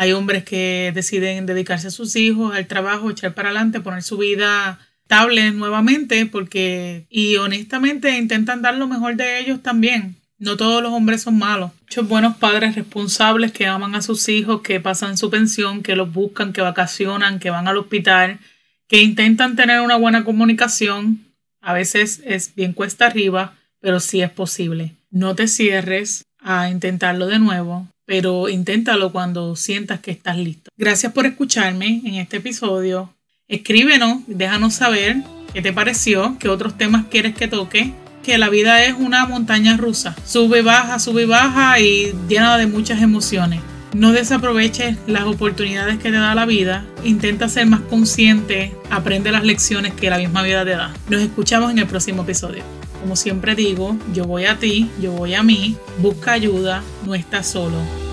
Hay 0.00 0.12
hombres 0.12 0.44
que 0.44 0.92
deciden 0.94 1.44
dedicarse 1.44 1.88
a 1.88 1.90
sus 1.90 2.14
hijos, 2.14 2.54
al 2.54 2.68
trabajo, 2.68 3.10
echar 3.10 3.34
para 3.34 3.48
adelante, 3.48 3.80
poner 3.80 4.04
su 4.04 4.16
vida 4.16 4.78
estable 5.02 5.50
nuevamente, 5.50 6.24
porque, 6.24 7.08
y 7.10 7.34
honestamente 7.34 8.16
intentan 8.16 8.62
dar 8.62 8.76
lo 8.76 8.86
mejor 8.86 9.16
de 9.16 9.40
ellos 9.40 9.60
también. 9.60 10.14
No 10.38 10.56
todos 10.56 10.84
los 10.84 10.92
hombres 10.92 11.22
son 11.22 11.36
malos. 11.36 11.72
Muchos 11.80 12.06
buenos 12.06 12.36
padres 12.36 12.76
responsables 12.76 13.50
que 13.50 13.66
aman 13.66 13.96
a 13.96 14.00
sus 14.00 14.28
hijos, 14.28 14.60
que 14.60 14.78
pasan 14.78 15.18
su 15.18 15.30
pensión, 15.30 15.82
que 15.82 15.96
los 15.96 16.12
buscan, 16.12 16.52
que 16.52 16.60
vacacionan, 16.60 17.40
que 17.40 17.50
van 17.50 17.66
al 17.66 17.78
hospital, 17.78 18.38
que 18.86 19.02
intentan 19.02 19.56
tener 19.56 19.80
una 19.80 19.96
buena 19.96 20.22
comunicación. 20.22 21.24
A 21.60 21.72
veces 21.72 22.22
es 22.24 22.54
bien 22.54 22.72
cuesta 22.72 23.06
arriba, 23.06 23.56
pero 23.80 23.98
sí 23.98 24.22
es 24.22 24.30
posible. 24.30 24.94
No 25.10 25.34
te 25.34 25.48
cierres 25.48 26.22
a 26.38 26.70
intentarlo 26.70 27.26
de 27.26 27.40
nuevo 27.40 27.88
pero 28.08 28.48
inténtalo 28.48 29.12
cuando 29.12 29.54
sientas 29.54 30.00
que 30.00 30.10
estás 30.10 30.38
listo. 30.38 30.70
Gracias 30.78 31.12
por 31.12 31.26
escucharme 31.26 32.00
en 32.06 32.14
este 32.14 32.38
episodio. 32.38 33.12
Escríbenos, 33.48 34.20
déjanos 34.26 34.72
saber 34.72 35.16
qué 35.52 35.60
te 35.60 35.74
pareció, 35.74 36.38
qué 36.38 36.48
otros 36.48 36.78
temas 36.78 37.04
quieres 37.10 37.34
que 37.34 37.48
toque. 37.48 37.92
Que 38.22 38.38
la 38.38 38.48
vida 38.48 38.82
es 38.82 38.94
una 38.94 39.26
montaña 39.26 39.76
rusa. 39.76 40.16
Sube, 40.24 40.62
baja, 40.62 40.98
sube, 40.98 41.26
baja 41.26 41.80
y 41.80 42.14
llena 42.30 42.56
de 42.56 42.66
muchas 42.66 43.02
emociones. 43.02 43.60
No 43.92 44.12
desaproveches 44.12 44.96
las 45.06 45.24
oportunidades 45.24 45.98
que 45.98 46.10
te 46.10 46.16
da 46.16 46.34
la 46.34 46.46
vida. 46.46 46.86
Intenta 47.04 47.50
ser 47.50 47.66
más 47.66 47.80
consciente. 47.80 48.72
Aprende 48.90 49.32
las 49.32 49.44
lecciones 49.44 49.92
que 49.92 50.08
la 50.08 50.16
misma 50.16 50.42
vida 50.42 50.64
te 50.64 50.70
da. 50.70 50.94
Nos 51.10 51.20
escuchamos 51.20 51.70
en 51.72 51.78
el 51.80 51.86
próximo 51.86 52.22
episodio. 52.22 52.77
Como 53.00 53.16
siempre 53.16 53.54
digo, 53.54 53.96
yo 54.12 54.24
voy 54.24 54.46
a 54.46 54.58
ti, 54.58 54.90
yo 55.00 55.12
voy 55.12 55.34
a 55.34 55.42
mí, 55.42 55.76
busca 55.98 56.32
ayuda, 56.32 56.82
no 57.06 57.14
estás 57.14 57.46
solo. 57.46 58.07